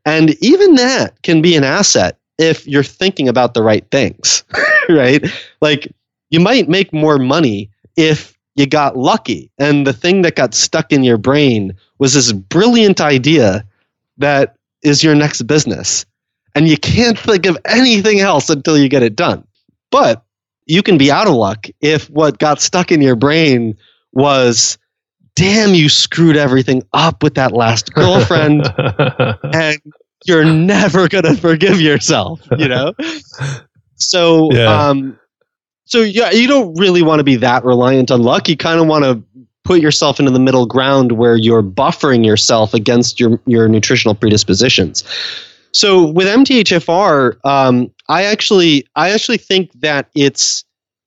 [0.05, 4.45] And even that can be an asset if you're thinking about the right things,
[4.89, 5.25] right?
[5.61, 5.93] Like
[6.31, 10.93] you might make more money if you got lucky and the thing that got stuck
[10.93, 13.65] in your brain was this brilliant idea
[14.17, 16.07] that is your next business.
[16.55, 19.47] And you can't think of anything else until you get it done.
[19.91, 20.25] But
[20.67, 23.77] you can be out of luck if what got stuck in your brain
[24.13, 24.79] was
[25.39, 28.67] damn you screwed everything up with that last girlfriend
[29.55, 29.79] and
[30.25, 32.93] you're never going to forgive yourself you know?
[33.95, 34.89] So yeah.
[34.89, 35.19] um
[35.85, 38.49] so yeah you don't really want to be that reliant on luck.
[38.49, 39.23] You kind of want to
[39.69, 45.05] put yourself into the middle ground where you're buffering yourself against your your nutritional predispositions.
[45.73, 50.65] So with MTHFR, um, I actually I actually think that it's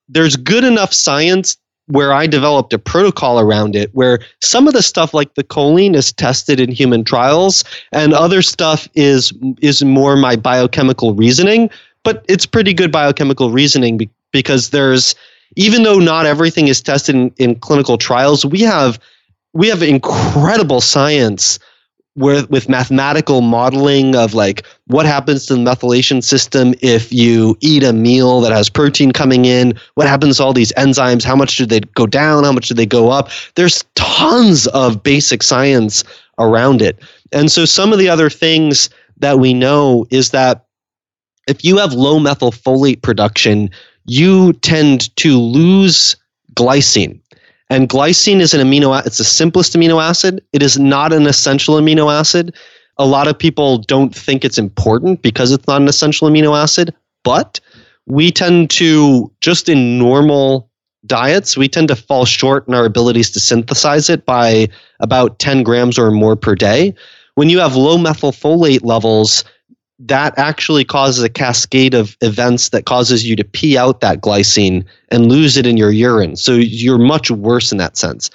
[0.07, 1.57] there's good enough science
[1.91, 5.93] where I developed a protocol around it where some of the stuff like the choline
[5.95, 11.69] is tested in human trials and other stuff is is more my biochemical reasoning
[12.03, 15.15] but it's pretty good biochemical reasoning be, because there's
[15.57, 18.99] even though not everything is tested in, in clinical trials we have
[19.53, 21.59] we have incredible science
[22.15, 27.83] with with mathematical modeling of like what happens to the methylation system if you eat
[27.83, 29.73] a meal that has protein coming in?
[29.95, 31.23] What happens to all these enzymes?
[31.23, 32.43] How much do they go down?
[32.43, 33.29] How much do they go up?
[33.55, 36.03] There's tons of basic science
[36.37, 37.01] around it.
[37.31, 40.65] And so some of the other things that we know is that
[41.47, 43.69] if you have low methylfolate production
[44.05, 46.15] you tend to lose
[46.55, 47.19] glycine
[47.71, 50.43] and glycine is an amino it's the simplest amino acid.
[50.51, 52.53] It is not an essential amino acid.
[52.97, 56.93] A lot of people don't think it's important because it's not an essential amino acid,
[57.23, 57.61] but
[58.07, 60.69] we tend to just in normal
[61.05, 64.67] diets, we tend to fall short in our abilities to synthesize it by
[64.99, 66.93] about 10 grams or more per day.
[67.35, 69.45] When you have low methylfolate levels,
[70.07, 74.83] that actually causes a cascade of events that causes you to pee out that glycine
[75.09, 76.35] and lose it in your urine.
[76.35, 78.29] So you're much worse in that sense.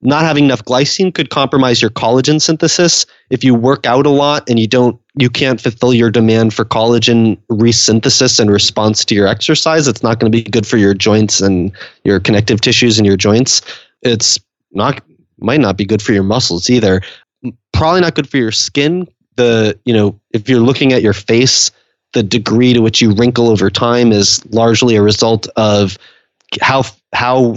[0.00, 3.06] Not having enough glycine could compromise your collagen synthesis.
[3.30, 6.64] If you work out a lot and you don't you can't fulfill your demand for
[6.64, 10.94] collagen resynthesis in response to your exercise, it's not going to be good for your
[10.94, 11.72] joints and
[12.04, 13.62] your connective tissues and your joints.
[14.02, 14.38] It's
[14.72, 15.02] not
[15.40, 17.00] might not be good for your muscles either.
[17.72, 19.08] Probably not good for your skin
[19.38, 21.70] the you know if you're looking at your face
[22.12, 25.96] the degree to which you wrinkle over time is largely a result of
[26.60, 26.82] how
[27.14, 27.54] how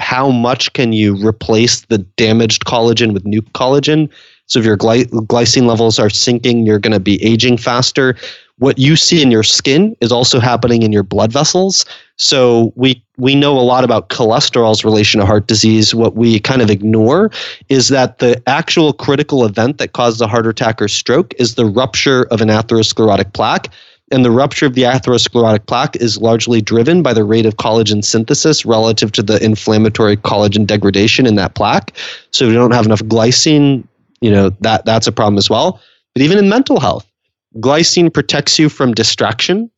[0.00, 4.08] how much can you replace the damaged collagen with new collagen.
[4.46, 8.14] So if your gly- glycine levels are sinking you're going to be aging faster
[8.58, 11.84] what you see in your skin is also happening in your blood vessels.
[12.16, 15.94] So we we know a lot about cholesterol's relation to heart disease.
[15.94, 17.30] What we kind of ignore
[17.68, 21.66] is that the actual critical event that causes a heart attack or stroke is the
[21.66, 23.68] rupture of an atherosclerotic plaque.
[24.10, 28.02] And the rupture of the atherosclerotic plaque is largely driven by the rate of collagen
[28.02, 31.94] synthesis relative to the inflammatory collagen degradation in that plaque.
[32.30, 33.86] So if you don't have enough glycine,
[34.20, 35.80] you know, that that's a problem as well.
[36.14, 37.07] But even in mental health,
[37.56, 39.70] Glycine protects you from distraction,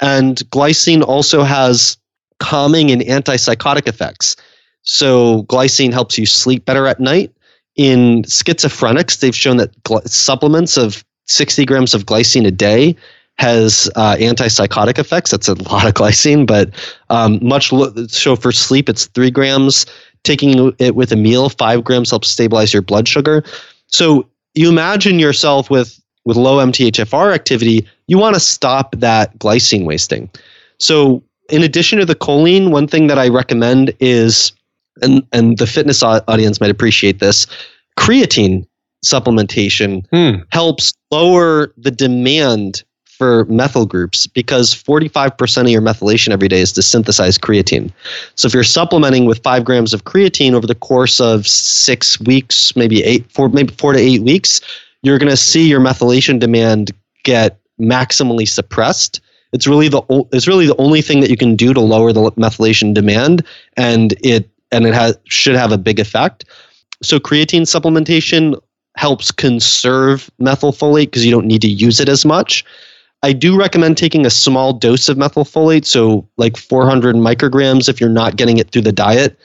[0.00, 1.96] and glycine also has
[2.38, 4.36] calming and antipsychotic effects.
[4.82, 7.32] So, glycine helps you sleep better at night.
[7.76, 12.96] In schizophrenics, they've shown that gl- supplements of 60 grams of glycine a day
[13.38, 15.30] has uh, antipsychotic effects.
[15.30, 16.70] That's a lot of glycine, but
[17.10, 19.86] um, much lo- so for sleep, it's three grams.
[20.24, 23.44] Taking it with a meal, five grams helps stabilize your blood sugar.
[23.88, 29.86] So you imagine yourself with with low MTHFR activity, you want to stop that glycine
[29.86, 30.28] wasting.
[30.78, 34.52] So, in addition to the choline, one thing that I recommend is,
[35.00, 37.46] and, and the fitness audience might appreciate this,
[37.96, 38.66] creatine
[39.04, 40.42] supplementation hmm.
[40.50, 46.72] helps lower the demand for methyl groups because 45% of your methylation every day is
[46.72, 47.90] to synthesize creatine.
[48.34, 52.74] So if you're supplementing with five grams of creatine over the course of six weeks,
[52.76, 54.60] maybe eight, four, maybe four to eight weeks,
[55.06, 56.90] you're going to see your methylation demand
[57.22, 59.20] get maximally suppressed.
[59.52, 60.02] It's really the
[60.32, 63.44] it's really the only thing that you can do to lower the methylation demand,
[63.76, 66.44] and it and it has should have a big effect.
[67.02, 68.58] So creatine supplementation
[68.96, 72.64] helps conserve methylfolate because you don't need to use it as much.
[73.22, 78.10] I do recommend taking a small dose of methylfolate, so like 400 micrograms if you're
[78.10, 79.38] not getting it through the diet.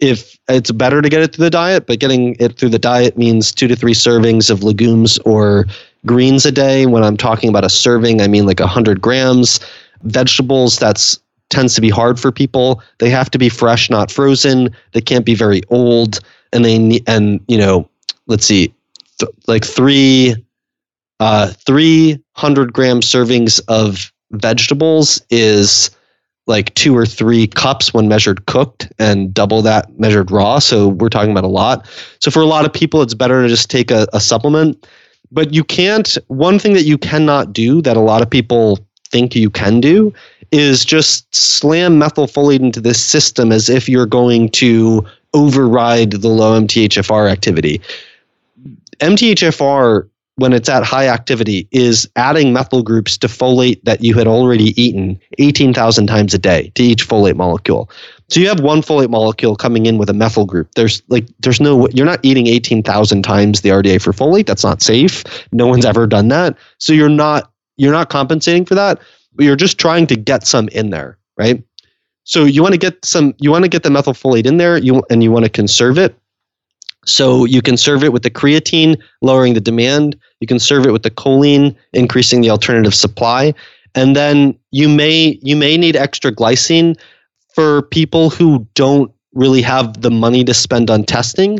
[0.00, 3.18] If it's better to get it through the diet, but getting it through the diet
[3.18, 5.66] means two to three servings of legumes or
[6.06, 6.86] greens a day.
[6.86, 9.60] When I'm talking about a serving, I mean like 100 grams.
[10.02, 11.18] Vegetables, that's
[11.50, 12.82] tends to be hard for people.
[12.98, 14.70] They have to be fresh, not frozen.
[14.92, 16.20] They can't be very old,
[16.52, 17.88] and they need, and you know,
[18.26, 18.72] let's see,
[19.18, 20.36] th- like three,
[21.20, 25.90] uh, three hundred gram servings of vegetables is
[26.48, 30.58] like two or three cups when measured cooked and double that measured raw.
[30.58, 31.86] So we're talking about a lot.
[32.20, 34.86] So for a lot of people, it's better to just take a, a supplement.
[35.30, 38.78] But you can't, one thing that you cannot do that a lot of people
[39.10, 40.12] think you can do
[40.50, 46.58] is just slam methylfolate into this system as if you're going to override the low
[46.58, 47.80] MTHFR activity.
[49.00, 50.08] MTHFR,
[50.38, 54.80] when it's at high activity, is adding methyl groups to folate that you had already
[54.80, 57.90] eaten 18,000 times a day to each folate molecule.
[58.28, 60.74] So you have one folate molecule coming in with a methyl group.
[60.74, 64.46] There's like there's no you're not eating 18,000 times the RDA for folate.
[64.46, 65.24] That's not safe.
[65.52, 66.56] No one's ever done that.
[66.78, 69.00] So you're not you're not compensating for that
[69.38, 71.62] but you're just trying to get some in there, right?
[72.24, 75.02] So you want to get some, you want to get the methylfolate in there, you
[75.08, 76.14] and you want to conserve it.
[77.08, 80.16] So you can serve it with the creatine, lowering the demand.
[80.40, 83.54] You can serve it with the choline, increasing the alternative supply,
[83.94, 86.96] and then you may you may need extra glycine
[87.54, 91.58] for people who don't really have the money to spend on testing.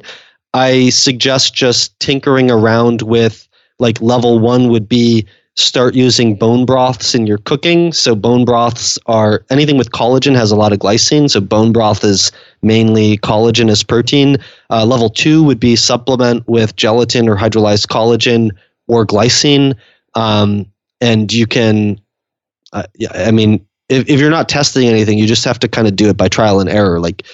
[0.55, 3.49] I suggest just tinkering around with
[3.79, 5.27] like level one would be
[5.59, 7.93] start using bone broths in your cooking.
[7.93, 11.29] So bone broths are anything with collagen has a lot of glycine.
[11.29, 12.31] So bone broth is
[12.63, 14.37] mainly collagen as protein.
[14.71, 18.51] Uh, level two would be supplement with gelatin or hydrolyzed collagen
[18.87, 19.75] or glycine.
[20.15, 20.67] Um,
[21.01, 22.01] and you can,
[22.73, 25.89] uh, yeah, I mean, if, if you're not testing anything, you just have to kind
[25.89, 27.01] of do it by trial and error.
[27.01, 27.25] Like,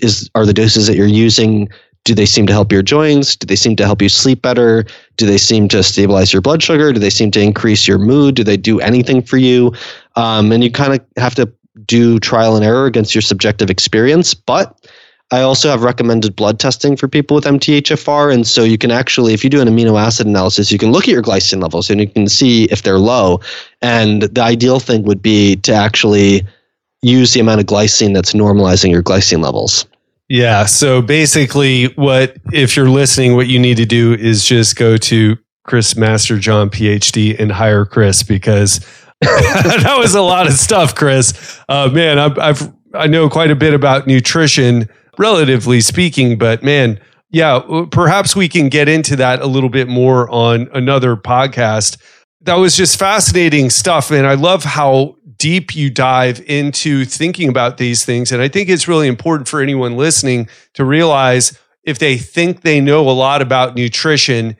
[0.00, 1.68] is are the doses that you're using
[2.04, 3.34] do they seem to help your joints?
[3.34, 4.84] Do they seem to help you sleep better?
[5.16, 6.92] Do they seem to stabilize your blood sugar?
[6.92, 8.34] Do they seem to increase your mood?
[8.34, 9.72] Do they do anything for you?
[10.16, 11.50] Um, and you kind of have to
[11.86, 14.34] do trial and error against your subjective experience.
[14.34, 14.86] But
[15.30, 18.32] I also have recommended blood testing for people with MTHFR.
[18.32, 21.04] And so you can actually, if you do an amino acid analysis, you can look
[21.04, 23.40] at your glycine levels and you can see if they're low.
[23.80, 26.46] And the ideal thing would be to actually
[27.00, 29.86] use the amount of glycine that's normalizing your glycine levels.
[30.28, 30.66] Yeah.
[30.66, 35.36] So basically, what if you're listening, what you need to do is just go to
[35.64, 38.80] Chris Masterjohn PhD and hire Chris because
[39.20, 41.60] that was a lot of stuff, Chris.
[41.68, 44.88] Uh, man, I've, I've I know quite a bit about nutrition,
[45.18, 47.60] relatively speaking, but man, yeah,
[47.90, 51.96] perhaps we can get into that a little bit more on another podcast.
[52.42, 57.78] That was just fascinating stuff, and I love how deep you dive into thinking about
[57.78, 58.32] these things.
[58.32, 62.80] And I think it's really important for anyone listening to realize if they think they
[62.80, 64.56] know a lot about nutrition,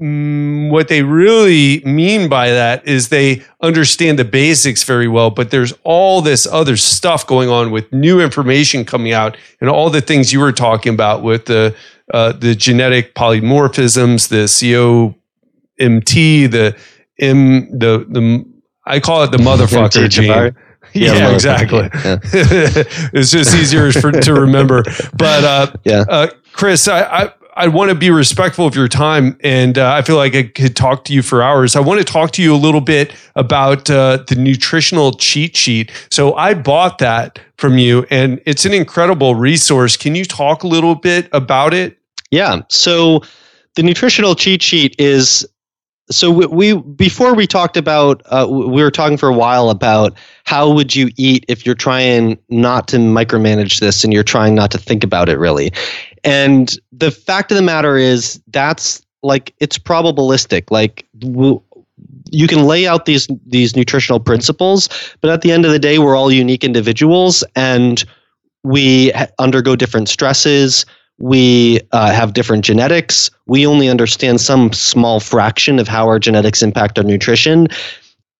[0.00, 5.50] mm, what they really mean by that is they understand the basics very well, but
[5.50, 10.00] there's all this other stuff going on with new information coming out and all the
[10.00, 11.74] things you were talking about with the
[12.14, 14.44] uh, the genetic polymorphisms, the
[15.78, 16.76] COMT, the
[17.18, 18.55] M, the the
[18.86, 20.54] I call it the motherfucker gene.
[20.92, 21.90] Yeah, yeah exactly.
[21.92, 22.18] Yeah.
[23.12, 24.82] it's just easier for, to remember.
[25.18, 29.36] But uh, yeah, uh, Chris, I, I, I want to be respectful of your time,
[29.42, 31.74] and uh, I feel like I could talk to you for hours.
[31.74, 35.90] I want to talk to you a little bit about uh, the nutritional cheat sheet.
[36.10, 39.96] So I bought that from you, and it's an incredible resource.
[39.96, 41.98] Can you talk a little bit about it?
[42.30, 42.62] Yeah.
[42.68, 43.22] So
[43.74, 45.46] the nutritional cheat sheet is
[46.10, 50.16] so we, we, before we talked about uh, we were talking for a while about
[50.44, 54.70] how would you eat if you're trying not to micromanage this and you're trying not
[54.70, 55.72] to think about it really.
[56.22, 60.70] And the fact of the matter is that's like it's probabilistic.
[60.70, 61.06] Like
[62.30, 64.88] you can lay out these these nutritional principles
[65.20, 68.04] but at the end of the day we're all unique individuals and
[68.64, 70.84] we undergo different stresses
[71.18, 73.30] we uh, have different genetics.
[73.46, 77.68] We only understand some small fraction of how our genetics impact our nutrition.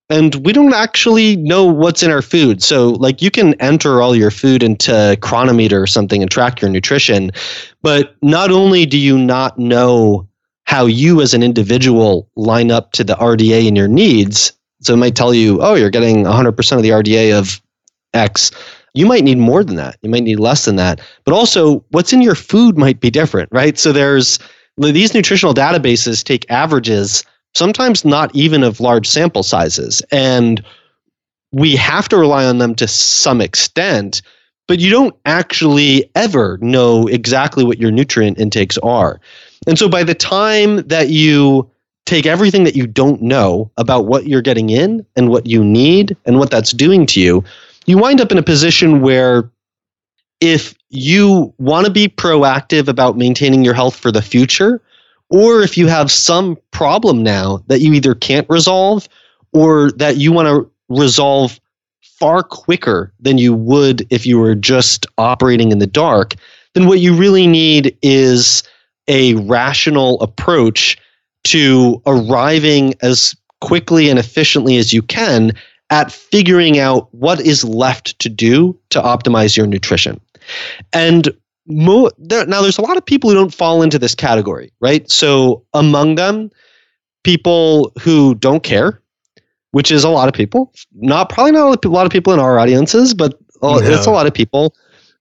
[0.08, 2.62] And we don't actually know what's in our food.
[2.62, 6.70] So, like, you can enter all your food into Cronometer or something and track your
[6.70, 7.32] nutrition.
[7.82, 10.28] But not only do you not know
[10.64, 14.98] how you as an individual line up to the RDA in your needs, so it
[14.98, 17.60] might tell you, oh, you're getting 100% of the RDA of
[18.14, 18.52] X
[18.96, 19.96] you might need more than that.
[20.02, 21.00] You might need less than that.
[21.24, 23.78] But also, what's in your food might be different, right?
[23.78, 24.38] So there's
[24.78, 27.24] these nutritional databases take averages
[27.54, 30.02] sometimes not even of large sample sizes.
[30.12, 30.62] And
[31.52, 34.20] we have to rely on them to some extent,
[34.68, 39.20] but you don't actually ever know exactly what your nutrient intakes are.
[39.66, 41.70] And so by the time that you
[42.04, 46.16] take everything that you don't know about what you're getting in and what you need
[46.26, 47.42] and what that's doing to you,
[47.86, 49.50] you wind up in a position where
[50.40, 54.82] if you want to be proactive about maintaining your health for the future,
[55.30, 59.08] or if you have some problem now that you either can't resolve
[59.52, 61.58] or that you want to resolve
[62.02, 66.34] far quicker than you would if you were just operating in the dark,
[66.74, 68.62] then what you really need is
[69.08, 70.98] a rational approach
[71.44, 75.52] to arriving as quickly and efficiently as you can
[75.90, 80.20] at figuring out what is left to do to optimize your nutrition.
[80.92, 81.28] And
[81.66, 85.08] mo- there, now there's a lot of people who don't fall into this category, right?
[85.10, 86.50] So among them,
[87.22, 89.00] people who don't care,
[89.72, 90.72] which is a lot of people.
[90.94, 93.78] Not probably not a lot of people in our audiences, but no.
[93.78, 94.74] it's a lot of people.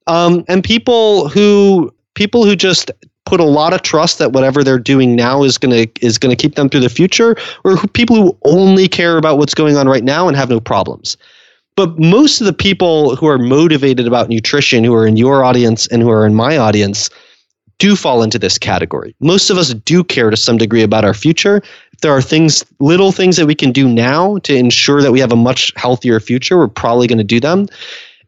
[0.08, 2.92] Um, and people who people who just
[3.36, 6.36] put a lot of trust that whatever they're doing now is going to is going
[6.36, 9.76] to keep them through the future or who, people who only care about what's going
[9.76, 11.18] on right now and have no problems
[11.76, 15.88] but most of the people who are motivated about nutrition, who are in your audience
[15.88, 17.10] and who are in my audience,
[17.80, 19.14] do fall into this category.
[19.20, 21.62] Most of us do care to some degree about our future.
[22.02, 25.34] There are things, little things that we can do now to ensure that we have
[25.34, 27.68] a much healthier future, we're probably going to do them.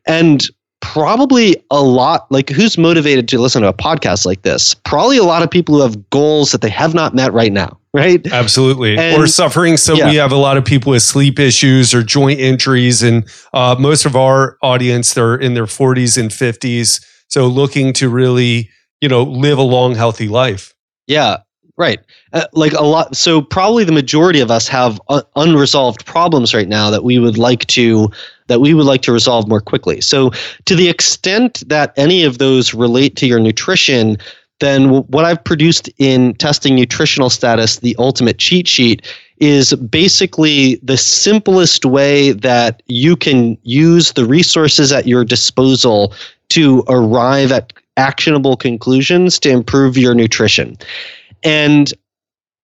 [0.06, 0.46] And
[0.82, 4.74] probably a lot like who's motivated to listen to a podcast like this?
[4.74, 7.78] Probably a lot of people who have goals that they have not met right now
[7.94, 8.32] right?
[8.32, 8.96] Absolutely.
[8.96, 9.76] And, or suffering.
[9.76, 10.10] So yeah.
[10.10, 13.02] we have a lot of people with sleep issues or joint injuries.
[13.02, 18.08] And uh, most of our audience they're in their 40s and 50s so looking to
[18.10, 18.70] really
[19.02, 20.74] you know live a long healthy life.
[21.08, 21.38] Yeah
[21.78, 22.00] right
[22.34, 26.68] uh, like a lot so probably the majority of us have uh, unresolved problems right
[26.68, 28.12] now that we would like to
[28.48, 30.02] that we would like to resolve more quickly.
[30.02, 30.32] So,
[30.66, 34.18] to the extent that any of those relate to your nutrition,
[34.60, 39.06] then what I've produced in testing nutritional status, the ultimate cheat sheet,
[39.38, 46.14] is basically the simplest way that you can use the resources at your disposal
[46.50, 50.78] to arrive at actionable conclusions to improve your nutrition.
[51.44, 51.94] And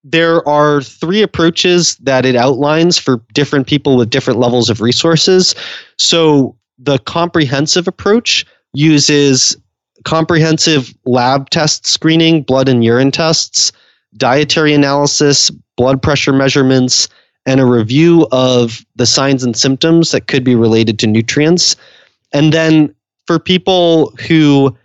[0.04, 5.56] there are three approaches that it outlines for different people with different levels of resources.
[5.98, 9.56] So the comprehensive approach uses
[10.04, 13.72] comprehensive lab test screening, blood and urine tests,
[14.18, 17.08] dietary analysis, blood pressure measurements,
[17.46, 21.76] and a review of the signs and symptoms that could be related to nutrients.
[22.34, 22.94] And then
[23.28, 24.76] for people who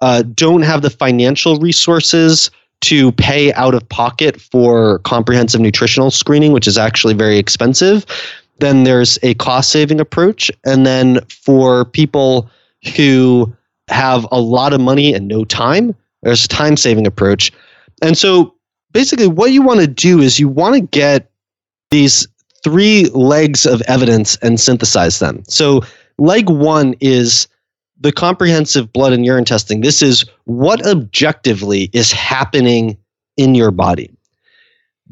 [0.00, 2.50] uh, don't have the financial resources
[2.80, 8.06] to pay out of pocket for comprehensive nutritional screening, which is actually very expensive.
[8.58, 10.50] Then there's a cost saving approach.
[10.64, 12.48] And then for people
[12.96, 13.52] who
[13.88, 17.52] have a lot of money and no time, there's a time saving approach.
[18.02, 18.54] And so
[18.92, 21.30] basically, what you want to do is you want to get
[21.90, 22.28] these
[22.62, 25.42] three legs of evidence and synthesize them.
[25.46, 25.82] So,
[26.18, 27.48] leg one is
[28.00, 32.96] the comprehensive blood and urine testing, this is what objectively is happening
[33.36, 34.10] in your body.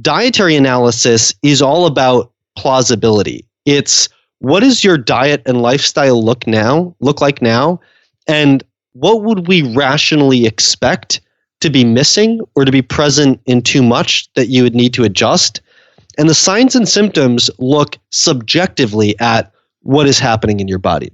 [0.01, 3.45] Dietary analysis is all about plausibility.
[3.65, 4.09] It's
[4.39, 7.81] what does your diet and lifestyle look now, look like now,
[8.27, 11.21] and what would we rationally expect
[11.61, 15.05] to be missing or to be present in too much that you would need to
[15.05, 15.61] adjust?
[16.19, 21.13] And the signs and symptoms look subjectively at what is happening in your body.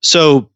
[0.00, 0.50] So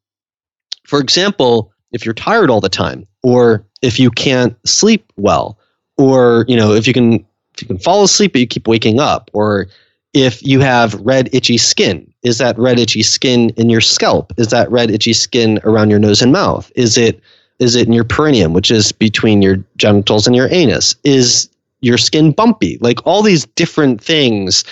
[0.86, 5.58] for example, if you're tired all the time, or if you can't sleep well,
[5.98, 7.14] or you know if you can
[7.54, 9.66] if you can fall asleep but you keep waking up, or
[10.14, 14.32] if you have red itchy skin, is that red itchy skin in your scalp?
[14.38, 16.70] Is that red itchy skin around your nose and mouth?
[16.74, 17.20] Is it
[17.58, 20.94] is it in your perineum, which is between your genitals and your anus?
[21.04, 21.48] Is
[21.80, 22.78] your skin bumpy?
[22.80, 24.64] Like all these different things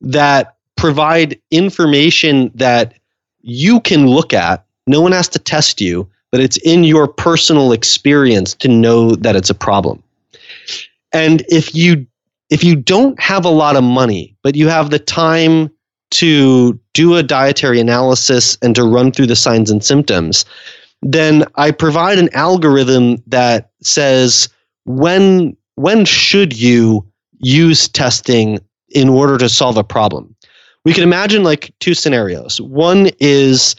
[0.00, 2.94] that provide information that
[3.42, 7.72] you can look at no one has to test you, but it's in your personal
[7.72, 10.02] experience to know that it's a problem.
[11.12, 12.06] And if you
[12.50, 15.70] if you don't have a lot of money, but you have the time
[16.10, 20.44] to do a dietary analysis and to run through the signs and symptoms,
[21.02, 24.48] then I provide an algorithm that says
[24.84, 27.06] when when should you
[27.38, 28.58] use testing
[28.90, 30.34] in order to solve a problem.
[30.84, 32.60] We can imagine like two scenarios.
[32.60, 33.76] One is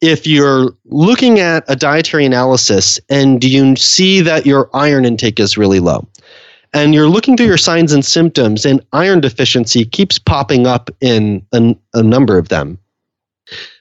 [0.00, 5.56] if you're looking at a dietary analysis and you see that your iron intake is
[5.56, 6.06] really low,
[6.72, 11.44] and you're looking through your signs and symptoms, and iron deficiency keeps popping up in
[11.52, 12.78] a, a number of them,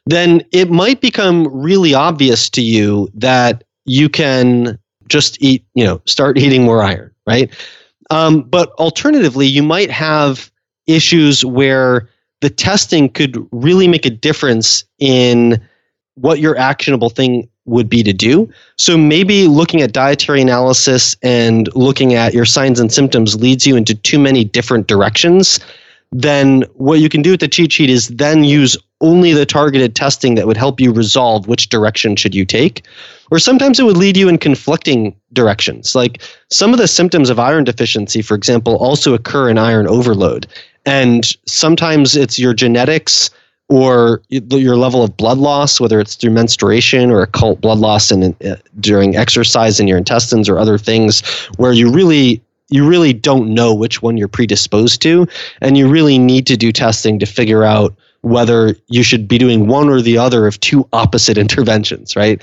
[0.06, 6.02] then it might become really obvious to you that you can just eat, you know,
[6.06, 7.52] start eating more iron, right?
[8.10, 10.52] Um, but alternatively, you might have
[10.88, 12.08] issues where
[12.42, 15.60] the testing could really make a difference in
[16.16, 18.50] what your actionable thing would be to do.
[18.78, 23.76] So maybe looking at dietary analysis and looking at your signs and symptoms leads you
[23.76, 25.60] into too many different directions.
[26.12, 29.96] Then what you can do with the cheat sheet is then use only the targeted
[29.96, 32.86] testing that would help you resolve which direction should you take.
[33.32, 35.96] Or sometimes it would lead you in conflicting directions.
[35.96, 40.48] Like some of the symptoms of iron deficiency, for example, also occur in iron overload.
[40.86, 43.32] And sometimes it's your genetics
[43.68, 48.36] or your level of blood loss, whether it's through menstruation or occult blood loss and
[48.44, 51.22] uh, during exercise in your intestines or other things,
[51.58, 55.28] where you really you really don't know which one you're predisposed to,
[55.62, 59.68] and you really need to do testing to figure out whether you should be doing
[59.68, 62.42] one or the other of two opposite interventions, right?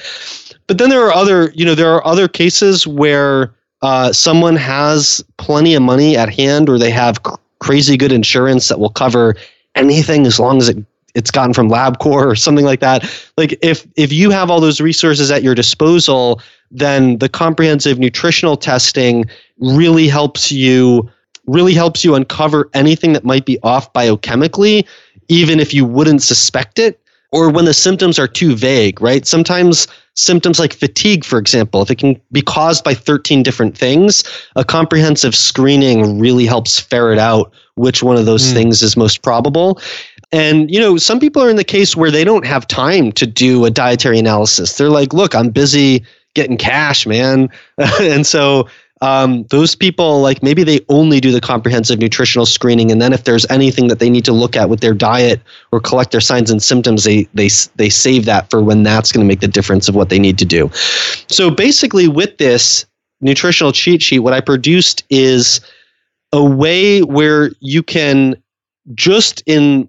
[0.69, 5.25] But then there are other, you know, there are other cases where uh, someone has
[5.39, 9.35] plenty of money at hand, or they have cr- crazy good insurance that will cover
[9.75, 10.77] anything as long as it
[11.15, 13.05] it's gotten from LabCorp or something like that.
[13.37, 16.41] Like if if you have all those resources at your disposal,
[16.71, 19.27] then the comprehensive nutritional testing
[19.59, 21.09] really helps you
[21.47, 24.87] really helps you uncover anything that might be off biochemically,
[25.29, 27.01] even if you wouldn't suspect it,
[27.33, 29.27] or when the symptoms are too vague, right?
[29.27, 34.23] Sometimes symptoms like fatigue, for example, if it can be caused by 13 different things,
[34.57, 38.53] a comprehensive screening really helps ferret out which one of those mm.
[38.53, 39.81] things is most probable.
[40.33, 43.27] And, you know, some people are in the case where they don't have time to
[43.27, 44.77] do a dietary analysis.
[44.77, 46.05] They're like, look, I'm busy
[46.35, 47.51] getting cash, man.
[48.01, 48.67] and so
[49.03, 52.91] um, those people, like maybe they only do the comprehensive nutritional screening.
[52.91, 55.41] And then if there's anything that they need to look at with their diet
[55.71, 59.27] or collect their signs and symptoms, they, they, they save that for when that's going
[59.27, 60.71] to make the difference of what they need to do.
[61.27, 62.87] So basically, with this
[63.21, 65.61] nutritional cheat sheet, what I produced is
[66.33, 68.37] a way where you can
[68.95, 69.89] just in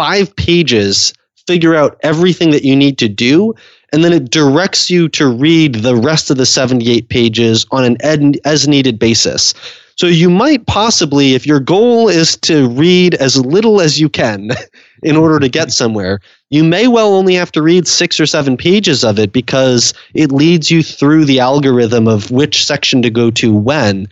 [0.00, 1.12] five pages
[1.46, 3.54] figure out everything that you need to do
[3.92, 7.98] and then it directs you to read the rest of the 78 pages on an
[8.00, 9.52] ed- as needed basis.
[9.96, 14.52] So you might possibly if your goal is to read as little as you can
[15.02, 18.56] in order to get somewhere you may well only have to read six or seven
[18.56, 23.30] pages of it because it leads you through the algorithm of which section to go
[23.30, 24.08] to when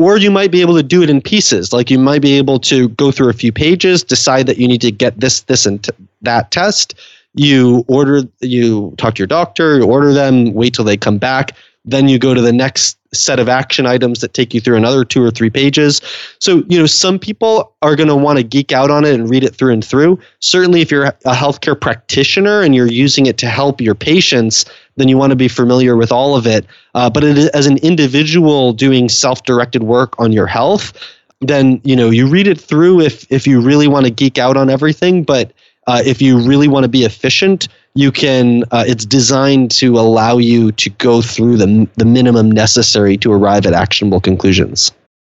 [0.00, 1.74] or you might be able to do it in pieces.
[1.74, 4.80] Like you might be able to go through a few pages, decide that you need
[4.80, 6.94] to get this, this, and t- that test.
[7.34, 11.54] You order, you talk to your doctor, you order them, wait till they come back.
[11.84, 15.04] Then you go to the next set of action items that take you through another
[15.04, 16.00] two or three pages.
[16.38, 19.28] So, you know, some people are going to want to geek out on it and
[19.28, 20.18] read it through and through.
[20.40, 24.64] Certainly, if you're a healthcare practitioner and you're using it to help your patients,
[24.96, 26.66] then you want to be familiar with all of it.
[26.94, 30.92] Uh, but as an individual doing self-directed work on your health,
[31.40, 34.56] then you know you read it through if if you really want to geek out
[34.56, 35.24] on everything.
[35.24, 35.52] But
[35.86, 38.64] uh, if you really want to be efficient, you can.
[38.70, 43.66] Uh, it's designed to allow you to go through the the minimum necessary to arrive
[43.66, 44.92] at actionable conclusions.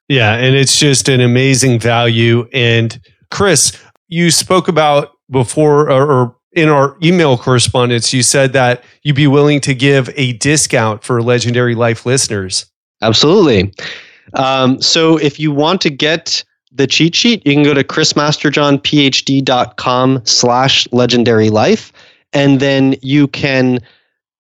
[0.09, 2.49] Yeah, and it's just an amazing value.
[2.53, 3.01] And
[3.31, 9.17] Chris, you spoke about before or, or in our email correspondence, you said that you'd
[9.17, 12.67] be willing to give a discount for legendary life listeners.
[13.03, 13.75] Absolutely.
[14.35, 20.23] Um, so if you want to get the cheat sheet, you can go to chrismasterjohnphd.com
[20.25, 21.93] slash legendary life,
[22.35, 23.81] and then you can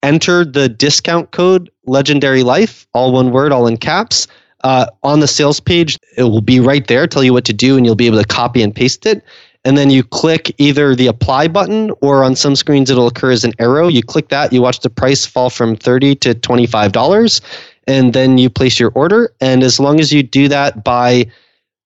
[0.02, 4.26] enter the discount code legendary life, all one word, all in caps.
[4.62, 7.76] Uh, on the sales page, it will be right there, tell you what to do,
[7.76, 9.22] and you'll be able to copy and paste it
[9.64, 13.44] and then you click either the apply button or on some screens it'll occur as
[13.44, 13.88] an arrow.
[13.88, 17.40] You click that, you watch the price fall from 30 to $25
[17.86, 21.26] and then you place your order and as long as you do that by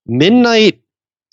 [0.06, 0.80] midnight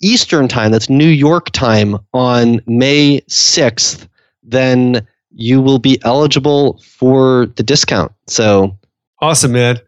[0.02, 4.06] Eastern time, that's New York time on May 6th,
[4.46, 8.12] then you will be eligible for the discount.
[8.26, 8.78] So
[9.20, 9.80] awesome, man.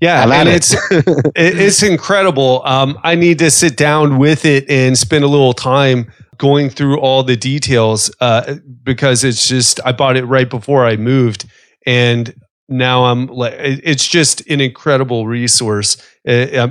[0.00, 0.56] Yeah, and it.
[0.56, 0.76] it's
[1.36, 2.62] it's incredible.
[2.64, 7.00] Um, I need to sit down with it and spend a little time going through
[7.00, 11.46] all the details uh, because it's just I bought it right before I moved,
[11.84, 12.32] and
[12.68, 15.96] now I'm like it's just an incredible resource.
[16.26, 16.68] Uh,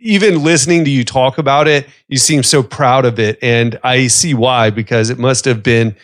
[0.00, 4.08] even listening to you talk about it, you seem so proud of it, and I
[4.08, 5.94] see why because it must have been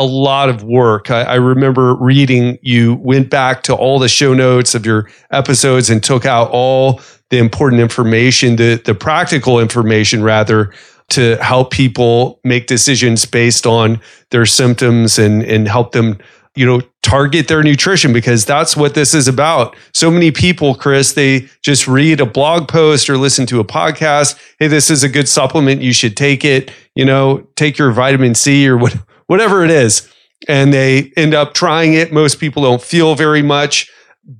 [0.00, 1.10] a lot of work.
[1.10, 5.90] I, I, remember reading you went back to all the show notes of your episodes
[5.90, 10.72] and took out all the important information, the the practical information rather,
[11.10, 14.00] to help people make decisions based on
[14.30, 16.16] their symptoms and and help them
[16.56, 19.76] you know target their nutrition because that's what this is about.
[19.92, 24.40] So many people chris they just read a blog post or listen to a podcast.
[24.58, 25.82] Hey this is a good supplement.
[25.82, 26.70] You should take it.
[26.94, 28.96] You know take your vitamin c or what,
[29.30, 30.12] whatever it is.
[30.48, 32.12] And they end up trying it.
[32.12, 33.88] Most people don't feel very much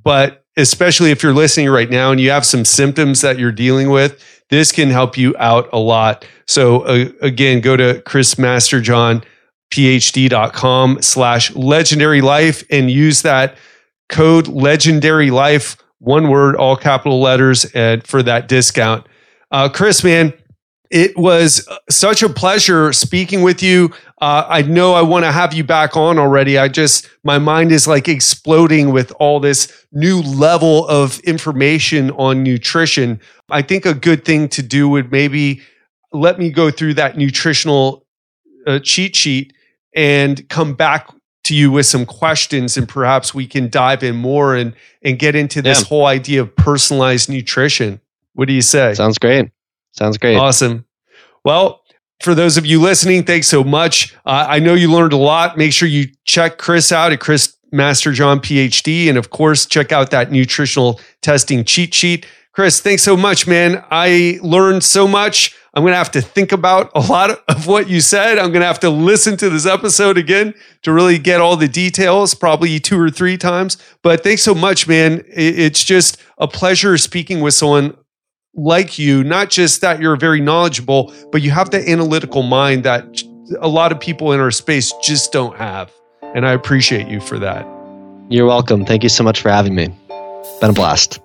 [0.05, 3.91] but especially if you're listening right now and you have some symptoms that you're dealing
[3.91, 6.27] with this can help you out a lot.
[6.47, 9.25] So uh, again go to chris masterjohn
[9.73, 13.57] phd.com slash legendary life and use that
[14.09, 19.07] code legendary life, one word, all capital letters, and for that discount.
[19.53, 20.33] Uh, Chris, man,
[20.91, 23.91] it was such a pleasure speaking with you.
[24.21, 26.59] Uh, I know I want to have you back on already.
[26.59, 32.43] I just, my mind is like exploding with all this new level of information on
[32.43, 33.21] nutrition.
[33.51, 35.63] I think a good thing to do would maybe
[36.13, 38.05] let me go through that nutritional
[38.67, 39.53] uh, cheat sheet
[39.95, 41.09] and come back
[41.45, 45.35] to you with some questions and perhaps we can dive in more and and get
[45.35, 45.87] into this yeah.
[45.87, 48.01] whole idea of personalized nutrition.
[48.35, 48.93] What do you say?
[48.95, 49.51] Sounds great.
[49.93, 50.37] Sounds great.
[50.37, 50.85] Awesome.
[51.45, 51.83] Well,
[52.21, 54.15] for those of you listening, thanks so much.
[54.27, 55.57] Uh, I know you learned a lot.
[55.57, 60.11] Make sure you check Chris out at Chris Masterjohn PhD, and of course, check out
[60.11, 62.27] that nutritional testing cheat sheet.
[62.53, 63.83] Chris, thanks so much, man.
[63.91, 65.57] I learned so much.
[65.73, 68.39] I'm going to have to think about a lot of what you said.
[68.39, 70.53] I'm going to have to listen to this episode again
[70.83, 73.77] to really get all the details, probably two or three times.
[74.03, 75.25] But thanks so much, man.
[75.29, 77.97] It's just a pleasure speaking with someone
[78.55, 83.23] like you, not just that you're very knowledgeable, but you have the analytical mind that
[83.61, 85.93] a lot of people in our space just don't have.
[86.35, 87.67] And I appreciate you for that.
[88.29, 88.85] You're welcome.
[88.85, 89.89] Thank you so much for having me.
[90.61, 91.21] Been a blast.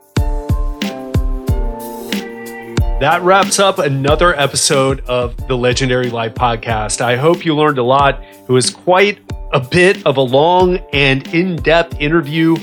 [2.99, 7.01] That wraps up another episode of the Legendary Life podcast.
[7.01, 8.23] I hope you learned a lot.
[8.23, 9.19] It was quite
[9.51, 12.55] a bit of a long and in depth interview.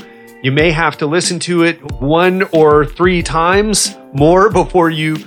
[0.43, 5.17] You may have to listen to it one or three times more before you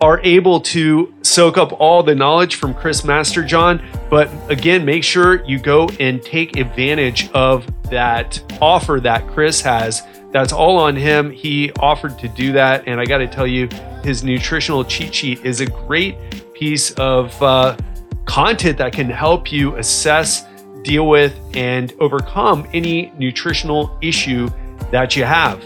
[0.00, 3.80] are able to soak up all the knowledge from Chris Masterjohn.
[4.10, 10.02] But again, make sure you go and take advantage of that offer that Chris has
[10.34, 11.30] that's all on him.
[11.30, 12.88] He offered to do that.
[12.88, 13.68] And I got to tell you,
[14.02, 16.16] his nutritional cheat sheet is a great
[16.54, 17.76] piece of uh,
[18.24, 20.44] content that can help you assess,
[20.84, 24.48] deal with, and overcome any nutritional issue
[24.92, 25.62] that you have.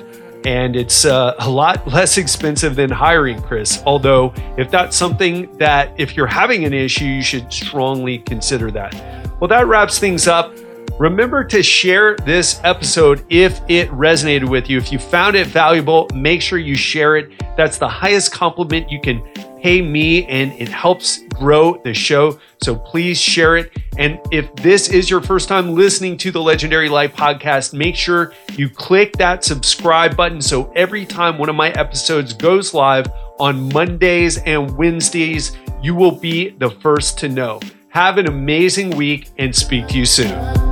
[0.47, 3.82] And it's uh, a lot less expensive than hiring Chris.
[3.85, 8.95] Although, if that's something that, if you're having an issue, you should strongly consider that.
[9.40, 10.55] Well, that wraps things up.
[10.99, 14.79] Remember to share this episode if it resonated with you.
[14.79, 17.31] If you found it valuable, make sure you share it.
[17.57, 19.23] That's the highest compliment you can
[19.62, 22.41] pay me, and it helps grow the show.
[22.65, 23.70] So please share it.
[23.97, 28.35] And if this is your first time listening to the Legendary Life podcast, make sure
[28.57, 33.07] you click that subscribe button so every time one of my episodes goes live
[33.39, 37.61] on Mondays and Wednesdays, you will be the first to know.
[37.91, 40.68] Have an amazing week and speak to you soon.